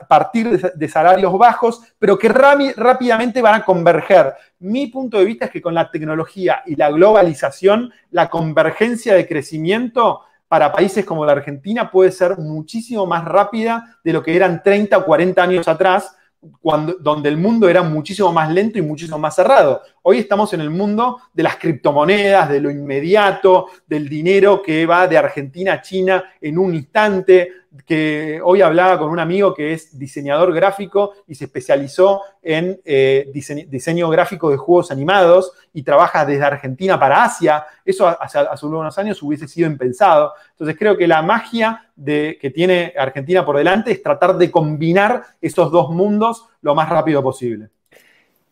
[0.07, 4.33] partir de, salarios bajos, pero que rápidamente van a converger.
[4.59, 9.27] Mi punto de vista es que con la tecnología y la globalización, la convergencia de
[9.27, 14.61] crecimiento para países como la Argentina puede ser muchísimo más rápida de lo que eran
[14.61, 16.15] 30 o 40 años atrás,
[16.61, 19.81] cuando, donde el mundo era muchísimo más lento y muchísimo más cerrado.
[20.05, 25.07] Hoy estamos en el mundo de las criptomonedas, de lo inmediato, del dinero que va
[25.07, 27.49] de Argentina a China en un instante,
[27.85, 33.31] que hoy hablaba con un amigo que es diseñador gráfico y se especializó en eh,
[33.33, 37.63] diseño, gráfico de juegos animados y trabaja desde Argentina para Asia.
[37.85, 40.33] Eso hace, hace unos años hubiese sido impensado.
[40.51, 45.23] Entonces creo que la magia de, que tiene Argentina por delante es tratar de combinar
[45.39, 47.69] esos dos mundos lo más rápido posible.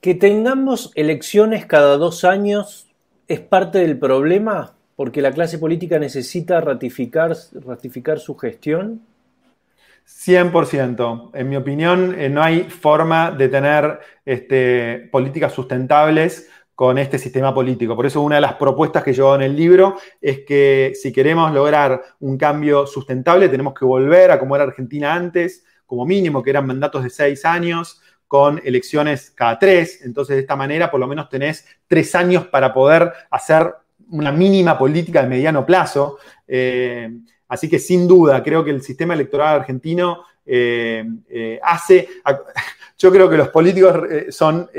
[0.02, 2.88] Que tengamos elecciones cada dos años
[3.28, 7.36] es parte del problema porque la clase política necesita ratificar,
[7.66, 9.02] ratificar su gestión.
[10.08, 11.32] 100%.
[11.34, 17.54] En mi opinión, eh, no hay forma de tener este, políticas sustentables con este sistema
[17.54, 17.95] político.
[17.95, 21.54] Por eso una de las propuestas que yo en el libro es que si queremos
[21.54, 26.49] lograr un cambio sustentable, tenemos que volver a como era Argentina antes, como mínimo, que
[26.49, 28.01] eran mandatos de seis años,
[28.32, 29.99] con elecciones cada tres.
[30.05, 33.73] Entonces, de esta manera, por lo menos tenés tres años para poder hacer
[34.11, 36.17] una mínima política de mediano plazo.
[36.47, 37.11] Eh,
[37.49, 42.07] así que, sin duda, creo que el sistema electoral argentino eh, eh, hace.
[42.97, 44.69] Yo creo que los políticos son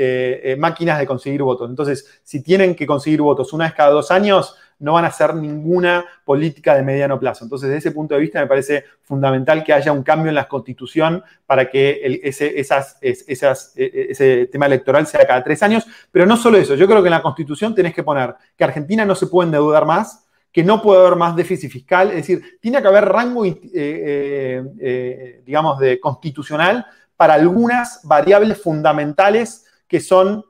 [0.57, 1.69] máquinas de conseguir votos.
[1.69, 5.35] Entonces, si tienen que conseguir votos una vez cada dos años, no van a hacer
[5.35, 7.45] ninguna política de mediano plazo.
[7.45, 10.47] Entonces, desde ese punto de vista, me parece fundamental que haya un cambio en la
[10.47, 12.65] constitución para que ese, e,
[13.01, 15.85] e, ese tema electoral sea cada tres años.
[16.11, 19.05] Pero no solo eso, yo creo que en la constitución tenés que poner que Argentina
[19.05, 22.79] no se puede endeudar más, que no puede haber más déficit fiscal, es decir, tiene
[22.79, 26.85] que haber rango, eh, eh, eh, digamos, de constitucional
[27.17, 30.45] para algunas variables fundamentales que son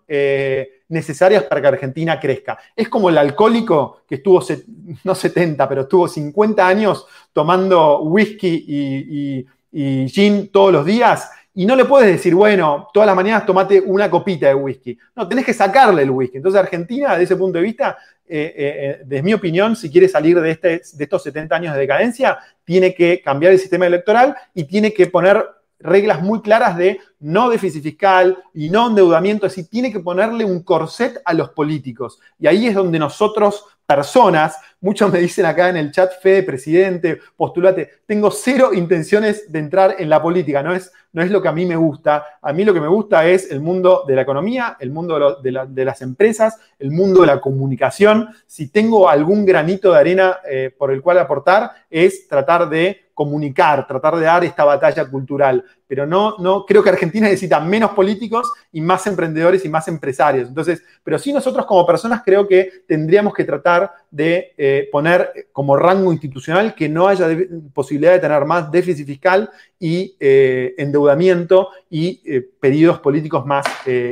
[0.93, 2.57] necesarias para que Argentina crezca.
[2.75, 4.41] Es como el alcohólico que estuvo,
[5.03, 11.65] no 70, pero estuvo 50 años tomando whisky y, y gin todos los días y
[11.65, 14.97] no le puedes decir, bueno, todas las mañanas tomate una copita de whisky.
[15.15, 16.37] No, tenés que sacarle el whisky.
[16.37, 20.07] Entonces Argentina, desde ese punto de vista, eh, eh, eh, desde mi opinión, si quiere
[20.07, 24.35] salir de, este, de estos 70 años de decadencia, tiene que cambiar el sistema electoral
[24.55, 25.45] y tiene que poner
[25.79, 30.43] reglas muy claras de no déficit fiscal y no endeudamiento, es decir, tiene que ponerle
[30.43, 32.19] un corset a los políticos.
[32.38, 37.19] Y ahí es donde nosotros, personas, muchos me dicen acá en el chat, Fede, presidente,
[37.38, 41.47] postulate, tengo cero intenciones de entrar en la política, no es, no es lo que
[41.47, 42.26] a mí me gusta.
[42.41, 45.86] A mí lo que me gusta es el mundo de la economía, el mundo de,
[45.86, 48.30] las empresas, el mundo de la comunicación.
[48.47, 53.86] Si tengo algún granito de arena eh, por el cual aportar, es tratar de comunicar,
[53.86, 55.63] tratar de dar esta batalla cultural.
[55.88, 60.47] Pero no, no, creo que Argentina necesita menos políticos y más emprendedores y más empresarios.
[60.47, 65.75] Entonces, pero sí nosotros como personas creo que tendríamos que tratar de eh, poner como
[65.75, 67.27] rango institucional que no haya
[67.73, 73.65] posibilidad de tener más déficit fiscal y eh, endeudamiento y eh, pedidos políticos más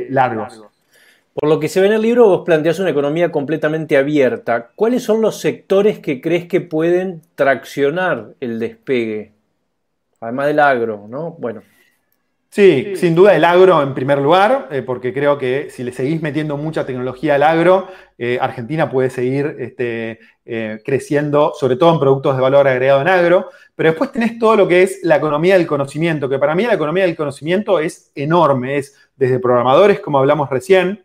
[0.08, 0.62] largos.
[1.34, 4.70] Por lo que se ve en el libro, vos planteás una economía completamente abierta.
[4.74, 9.32] ¿Cuáles son los sectores que crees que pueden traccionar el despegue?
[10.22, 11.32] Además del agro, ¿no?
[11.32, 11.62] Bueno.
[12.48, 16.22] Sí, sin duda el agro en primer lugar, eh, porque creo que si le seguís
[16.22, 21.98] metiendo mucha tecnología al agro, eh, Argentina puede seguir este, eh, creciendo, sobre todo en
[21.98, 23.48] productos de valor agregado en agro.
[23.74, 26.74] Pero después tenés todo lo que es la economía del conocimiento, que para mí la
[26.74, 31.02] economía del conocimiento es enorme, es desde programadores, como hablamos recién,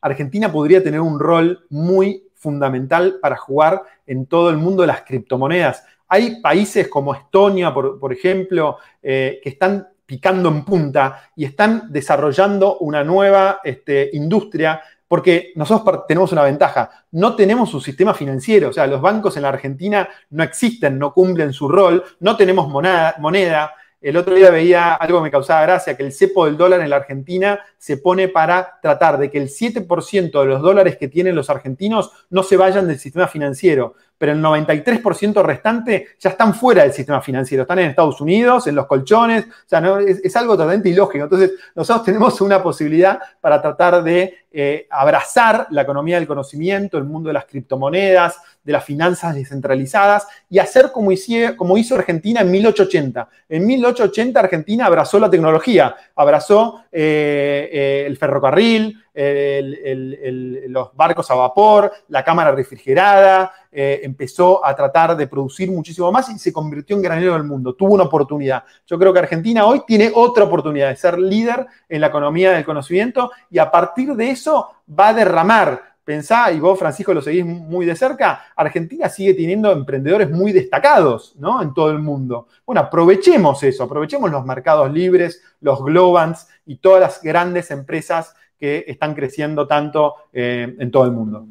[0.00, 5.02] Argentina podría tener un rol muy fundamental para jugar en todo el mundo de las
[5.02, 5.84] criptomonedas.
[6.14, 12.78] Hay países como Estonia, por, ejemplo, eh, que están picando en punta y están desarrollando
[12.78, 18.72] una nueva este, industria porque nosotros tenemos una ventaja, no tenemos un sistema financiero, o
[18.72, 23.16] sea, los bancos en la Argentina no existen, no cumplen su rol, no tenemos moneda,
[23.18, 23.74] moneda.
[24.00, 26.90] El otro día veía algo que me causaba gracia, que el cepo del dólar en
[26.90, 31.34] la Argentina se pone para tratar de que el 7% de los dólares que tienen
[31.34, 33.94] los argentinos no se vayan del sistema financiero
[34.24, 38.74] pero el 93% restante ya están fuera del sistema financiero, están en Estados Unidos, en
[38.74, 41.24] los colchones, o sea, no, es, algo totalmente ilógico.
[41.24, 47.04] Entonces, nosotros tenemos una posibilidad para tratar de eh, abrazar la economía del conocimiento, el
[47.04, 51.10] mundo de las criptomonedas, de las finanzas descentralizadas y hacer como,
[51.58, 53.28] como hizo Argentina en 1880.
[53.50, 61.92] En 1880 Argentina abrazó la tecnología, abrazó eh, eh, el ferrocarril, los barcos a vapor,
[62.08, 67.02] la cámara refrigerada, eh, empezó a tratar de producir muchísimo más y se convirtió en
[67.02, 67.74] granero del mundo.
[67.74, 68.64] Tuvo una oportunidad.
[68.86, 72.64] Yo creo que Argentina hoy tiene otra oportunidad de ser líder en la economía del
[72.64, 77.44] conocimiento y a partir de eso va a derramar pensá, y vos, Francisco, lo seguís
[77.44, 81.62] muy de cerca, Argentina sigue teniendo emprendedores muy destacados, ¿no?
[81.62, 82.48] En todo el mundo.
[82.66, 88.34] Bueno, aprovechemos eso, aprovechemos los mercados libres, los globans y todas las grandes empresas
[88.64, 91.46] que están creciendo tanto eh, en todo el mundo.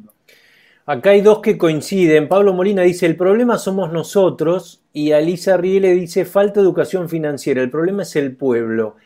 [0.84, 2.26] Acá hay dos que coinciden.
[2.26, 7.70] Pablo Molina dice, el problema somos nosotros y Alisa Riele dice, falta educación financiera, el
[7.70, 8.96] problema es el pueblo.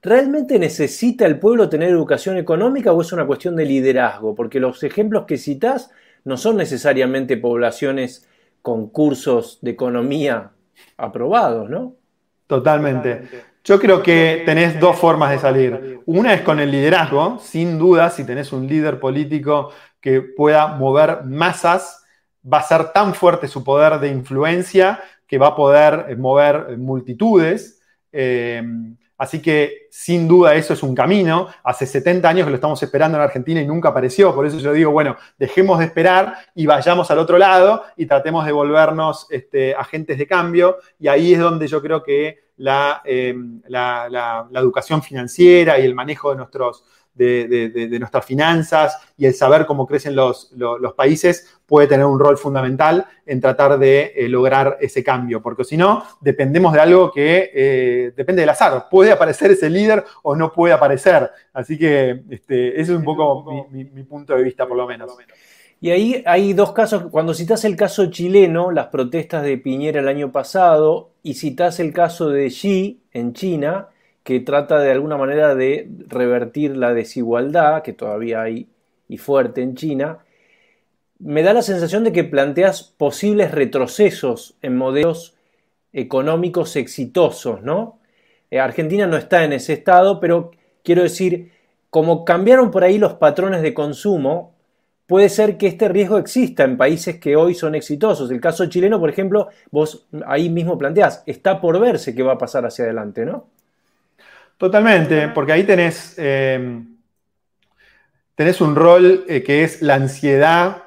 [0.00, 4.34] ¿Realmente necesita el pueblo tener educación económica o es una cuestión de liderazgo?
[4.34, 5.90] Porque los ejemplos que citas
[6.24, 8.26] no son necesariamente poblaciones
[8.62, 10.52] con cursos de economía
[10.96, 11.96] aprobados, ¿no?
[12.46, 13.28] Totalmente.
[13.70, 16.00] Yo creo que tenés dos formas de salir.
[16.04, 21.22] Una es con el liderazgo, sin duda, si tenés un líder político que pueda mover
[21.24, 22.04] masas,
[22.44, 27.80] va a ser tan fuerte su poder de influencia que va a poder mover multitudes.
[28.10, 28.60] Eh,
[29.20, 31.48] así que sin duda eso es un camino.
[31.62, 34.34] Hace 70 años que lo estamos esperando en Argentina y nunca apareció.
[34.34, 38.46] Por eso yo digo, bueno, dejemos de esperar y vayamos al otro lado y tratemos
[38.46, 40.78] de volvernos este, agentes de cambio.
[40.98, 42.38] Y ahí es donde yo creo que
[43.04, 43.34] eh,
[43.68, 46.84] la, educación financiera y el manejo de, nuestros,
[47.20, 50.50] de, nuestras finanzas y el saber cómo crecen los,
[50.96, 55.76] países puede tener un rol fundamental en tratar de eh, lograr ese cambio, porque si
[55.76, 58.88] no, dependemos de algo que eh, depende del azar.
[58.90, 61.30] Puede aparecer ese líder o no puede aparecer.
[61.52, 65.10] Así que este, ese es un poco mi, mi punto de vista, por lo menos.
[65.80, 70.08] Y ahí hay dos casos, cuando citas el caso chileno, las protestas de Piñera el
[70.08, 73.88] año pasado, y citas el caso de Xi en China,
[74.30, 78.68] que trata de alguna manera de revertir la desigualdad que todavía hay
[79.08, 80.18] y fuerte en China,
[81.18, 85.34] me da la sensación de que planteas posibles retrocesos en modelos
[85.92, 87.98] económicos exitosos, ¿no?
[88.52, 90.52] Eh, Argentina no está en ese estado, pero
[90.84, 91.50] quiero decir,
[91.90, 94.54] como cambiaron por ahí los patrones de consumo,
[95.08, 98.30] puede ser que este riesgo exista en países que hoy son exitosos.
[98.30, 102.38] El caso chileno, por ejemplo, vos ahí mismo planteás, está por verse qué va a
[102.38, 103.48] pasar hacia adelante, ¿no?
[104.60, 106.84] Totalmente, porque ahí tenés, eh,
[108.34, 110.82] tenés un rol eh, que es la ansiedad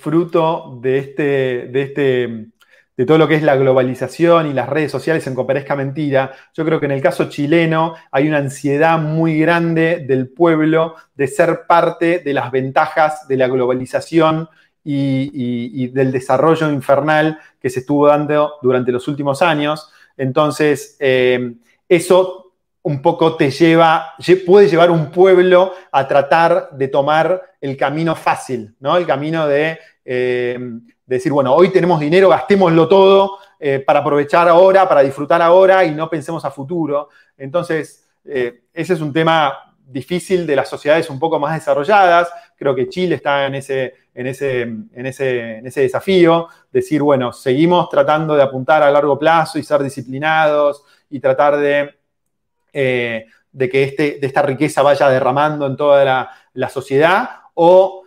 [0.00, 1.22] fruto de este,
[1.70, 2.48] de este
[2.96, 6.64] de todo lo que es la globalización y las redes sociales en Coparezca Mentira, yo
[6.64, 11.66] creo que en el caso chileno hay una ansiedad muy grande del pueblo de ser
[11.68, 14.48] parte de las ventajas de la globalización
[14.82, 19.92] y, del desarrollo infernal que se estuvo dando durante los últimos años.
[20.16, 21.54] Entonces, eh,
[21.88, 22.47] eso
[22.88, 24.14] un poco te lleva,
[24.46, 28.96] puede llevar un pueblo a tratar de tomar el camino fácil, ¿no?
[28.96, 30.58] El camino de eh,
[31.04, 35.90] decir, bueno, hoy tenemos dinero, gastémoslo todo eh, para aprovechar ahora, para disfrutar ahora y
[35.90, 37.10] no pensemos a futuro.
[37.36, 42.30] Entonces, eh, ese es un tema difícil de las sociedades un poco más desarrolladas.
[42.56, 47.34] Creo que Chile está en ese, en ese, en ese, en ese desafío, decir, bueno,
[47.34, 51.97] seguimos tratando de apuntar a largo plazo y ser disciplinados y tratar de,
[52.80, 58.04] eh, de que este, de esta riqueza vaya derramando en toda la, la sociedad, o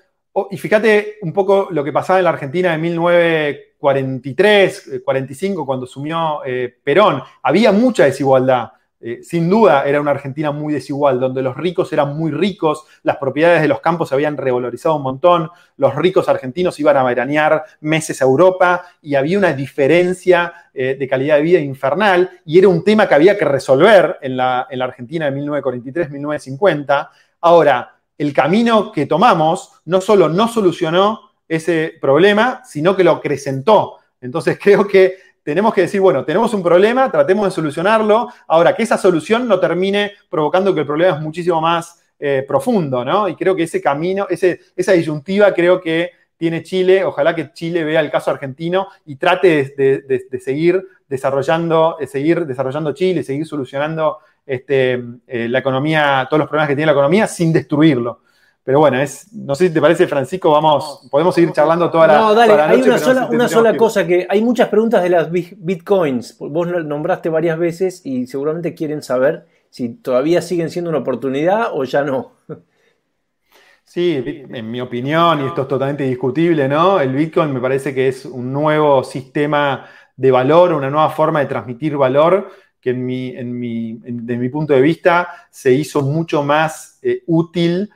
[0.50, 5.86] y fíjate un poco lo que pasaba en la Argentina en 1943, 45, eh, cuando
[5.86, 7.22] sumió eh, Perón.
[7.44, 8.72] Había mucha desigualdad.
[9.02, 13.18] Eh, sin duda era una Argentina muy desigual, donde los ricos eran muy ricos, las
[13.18, 17.64] propiedades de los campos se habían revalorizado un montón, los ricos argentinos iban a veranear
[17.80, 22.82] meses a Europa y había una diferencia de calidad de vida infernal y era un
[22.84, 27.10] tema que había que resolver en la, en la Argentina de 1943-1950.
[27.42, 33.98] Ahora, el camino que tomamos no solo no solucionó ese problema, sino que lo acrecentó.
[34.22, 38.30] Entonces creo que tenemos que decir, bueno, tenemos un problema, tratemos de solucionarlo.
[38.48, 43.04] Ahora, que esa solución no termine provocando que el problema es muchísimo más eh, profundo,
[43.04, 43.28] ¿no?
[43.28, 47.04] Y creo que ese camino, esa disyuntiva creo que tiene Chile.
[47.04, 52.94] Ojalá que Chile vea el caso argentino y trate de, seguir desarrollando, de seguir desarrollando
[52.94, 57.54] Chile, seguir solucionando este, eh, la economía, todos los problemas que tiene la economía sin
[57.54, 58.22] destruirlo.
[58.64, 62.20] Pero bueno, es, no sé si te parece, Francisco, vamos, podemos seguir charlando toda la,
[62.20, 66.38] no, dale, Hay una sola, una sola cosa que hay muchas preguntas de las bitcoins.
[66.38, 71.84] Vos nombraste varias veces y seguramente quieren saber si todavía siguen siendo una oportunidad o
[71.86, 72.34] ya no.
[73.84, 77.02] Sí, en mi opinión, y esto es totalmente discutible, ¿no?
[77.02, 79.86] El Bitcoin me parece que es un nuevo sistema
[80.16, 84.48] de valor, una nueva forma de transmitir valor que en mi, en mi, desde mi
[84.48, 87.90] punto de vista se hizo mucho más eh, útil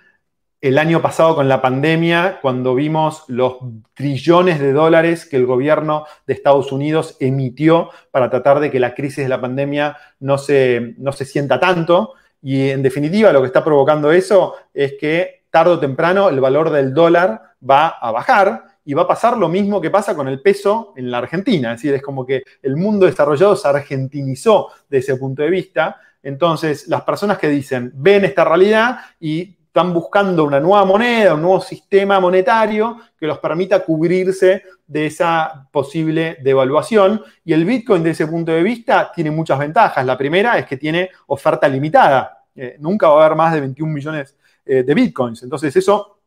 [0.65, 3.57] el año pasado con la pandemia, cuando vimos los
[3.93, 8.95] trillones de dólares que el gobierno de Estados Unidos emitió para tratar de que la
[8.95, 12.13] crisis de la pandemia no se, no se sienta tanto.
[12.41, 16.71] Y en definitiva lo que está provocando eso es que tarde o temprano el valor
[16.71, 20.41] del dólar va a bajar y va a pasar lo mismo que pasa con el
[20.41, 21.73] peso en la Argentina.
[21.73, 25.97] Es decir, es como que el mundo desarrollado se argentinizó de ese punto de vista.
[26.23, 31.41] Entonces, las personas que dicen, ven esta realidad y están buscando una nueva moneda, un
[31.41, 37.21] nuevo sistema monetario que los permita cubrirse de esa posible devaluación.
[37.43, 40.05] Y el Bitcoin, de ese punto de vista, tiene muchas ventajas.
[40.05, 42.45] La primera es que tiene oferta limitada.
[42.55, 45.43] Eh, nunca va a haber más de 21 millones eh, de Bitcoins.
[45.43, 46.19] Entonces, eso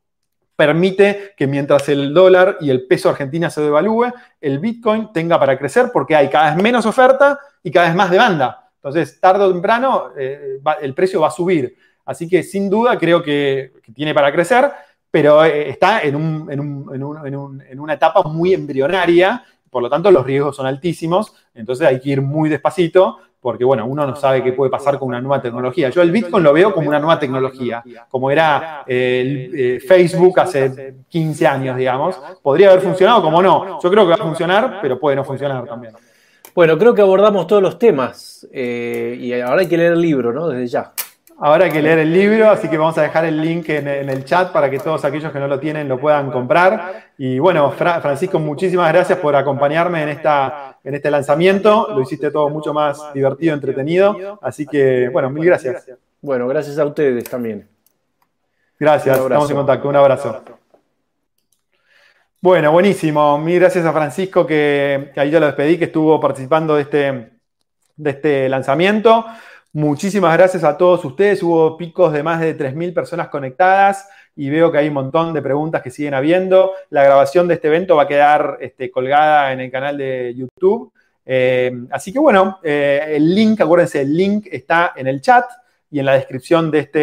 [0.54, 5.58] permite que mientras el dólar y el peso argentina se devalúe, el Bitcoin tenga para
[5.58, 8.68] crecer porque hay cada vez menos oferta y cada vez más demanda.
[8.74, 11.87] Entonces, tarde o temprano, eh, el precio va a subir.
[12.08, 14.70] Así que sin duda creo que, tiene para crecer,
[15.10, 20.66] pero eh, está en, en una etapa muy embrionaria, por lo tanto los riesgos son
[20.66, 24.98] altísimos, entonces hay que ir muy despacito porque bueno, uno no sabe qué puede pasar
[24.98, 25.90] con una nueva tecnología.
[25.90, 30.96] Yo el Bitcoin lo veo como una nueva tecnología, como era el, eh, Facebook hace
[31.08, 32.20] 15 años, digamos.
[32.42, 33.80] Podría haber funcionado, como no.
[33.80, 35.94] Yo creo que va a funcionar, pero puede no funcionar también.
[36.54, 40.32] Bueno, creo que abordamos todos los temas eh, y ahora hay que leer el libro,
[40.32, 40.48] ¿no?
[40.48, 40.92] Desde ya.
[41.40, 44.24] Ahora hay que leer el libro, así que vamos a dejar el link en, el
[44.24, 47.12] chat para que todos aquellos que no lo tienen lo puedan comprar.
[47.16, 51.90] Y bueno, Francisco, muchísimas gracias por acompañarme en, esta, en este lanzamiento.
[51.94, 54.40] Lo hiciste todo mucho más divertido, entretenido.
[54.42, 55.86] Así que, bueno, mil gracias.
[56.20, 57.68] Bueno, gracias a ustedes también.
[58.80, 59.88] Gracias, estamos en contacto.
[59.88, 60.42] Un abrazo.
[62.40, 63.38] Bueno, buenísimo.
[63.38, 67.30] Mil gracias a Francisco, que, ahí ya lo despedí, que estuvo participando de este,
[67.96, 69.24] de este lanzamiento.
[69.72, 71.42] Muchísimas gracias a todos ustedes.
[71.42, 75.42] Hubo picos de más de 3.000 personas conectadas y veo que hay un montón de
[75.42, 76.72] preguntas que siguen habiendo.
[76.88, 80.90] La grabación de este evento va a quedar este, colgada en el canal de YouTube.
[81.26, 85.44] Eh, así que bueno, eh, el link, acuérdense, el link está en el chat
[85.90, 87.00] y en la descripción de este,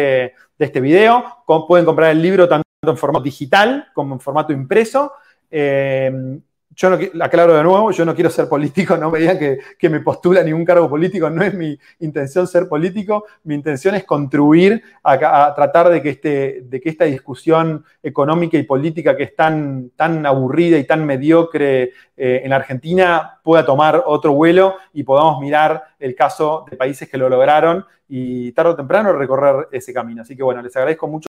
[0.58, 1.44] de este video.
[1.68, 5.12] Pueden comprar el libro tanto en formato digital como en formato impreso.
[5.50, 6.40] Eh,
[6.76, 10.00] yo no, aclaro de nuevo, yo no quiero ser político, no me digan que, me
[10.00, 15.54] postula ningún cargo político, no es mi intención ser político, mi intención es contribuir a,
[15.54, 20.26] tratar de que, este, de que esta discusión económica y política que es tan, tan
[20.26, 26.14] aburrida y tan mediocre eh, en Argentina pueda tomar otro vuelo y podamos mirar el
[26.14, 30.22] caso de países que lo lograron y tarde o temprano recorrer ese camino.
[30.22, 31.24] Así que bueno, les agradezco mucho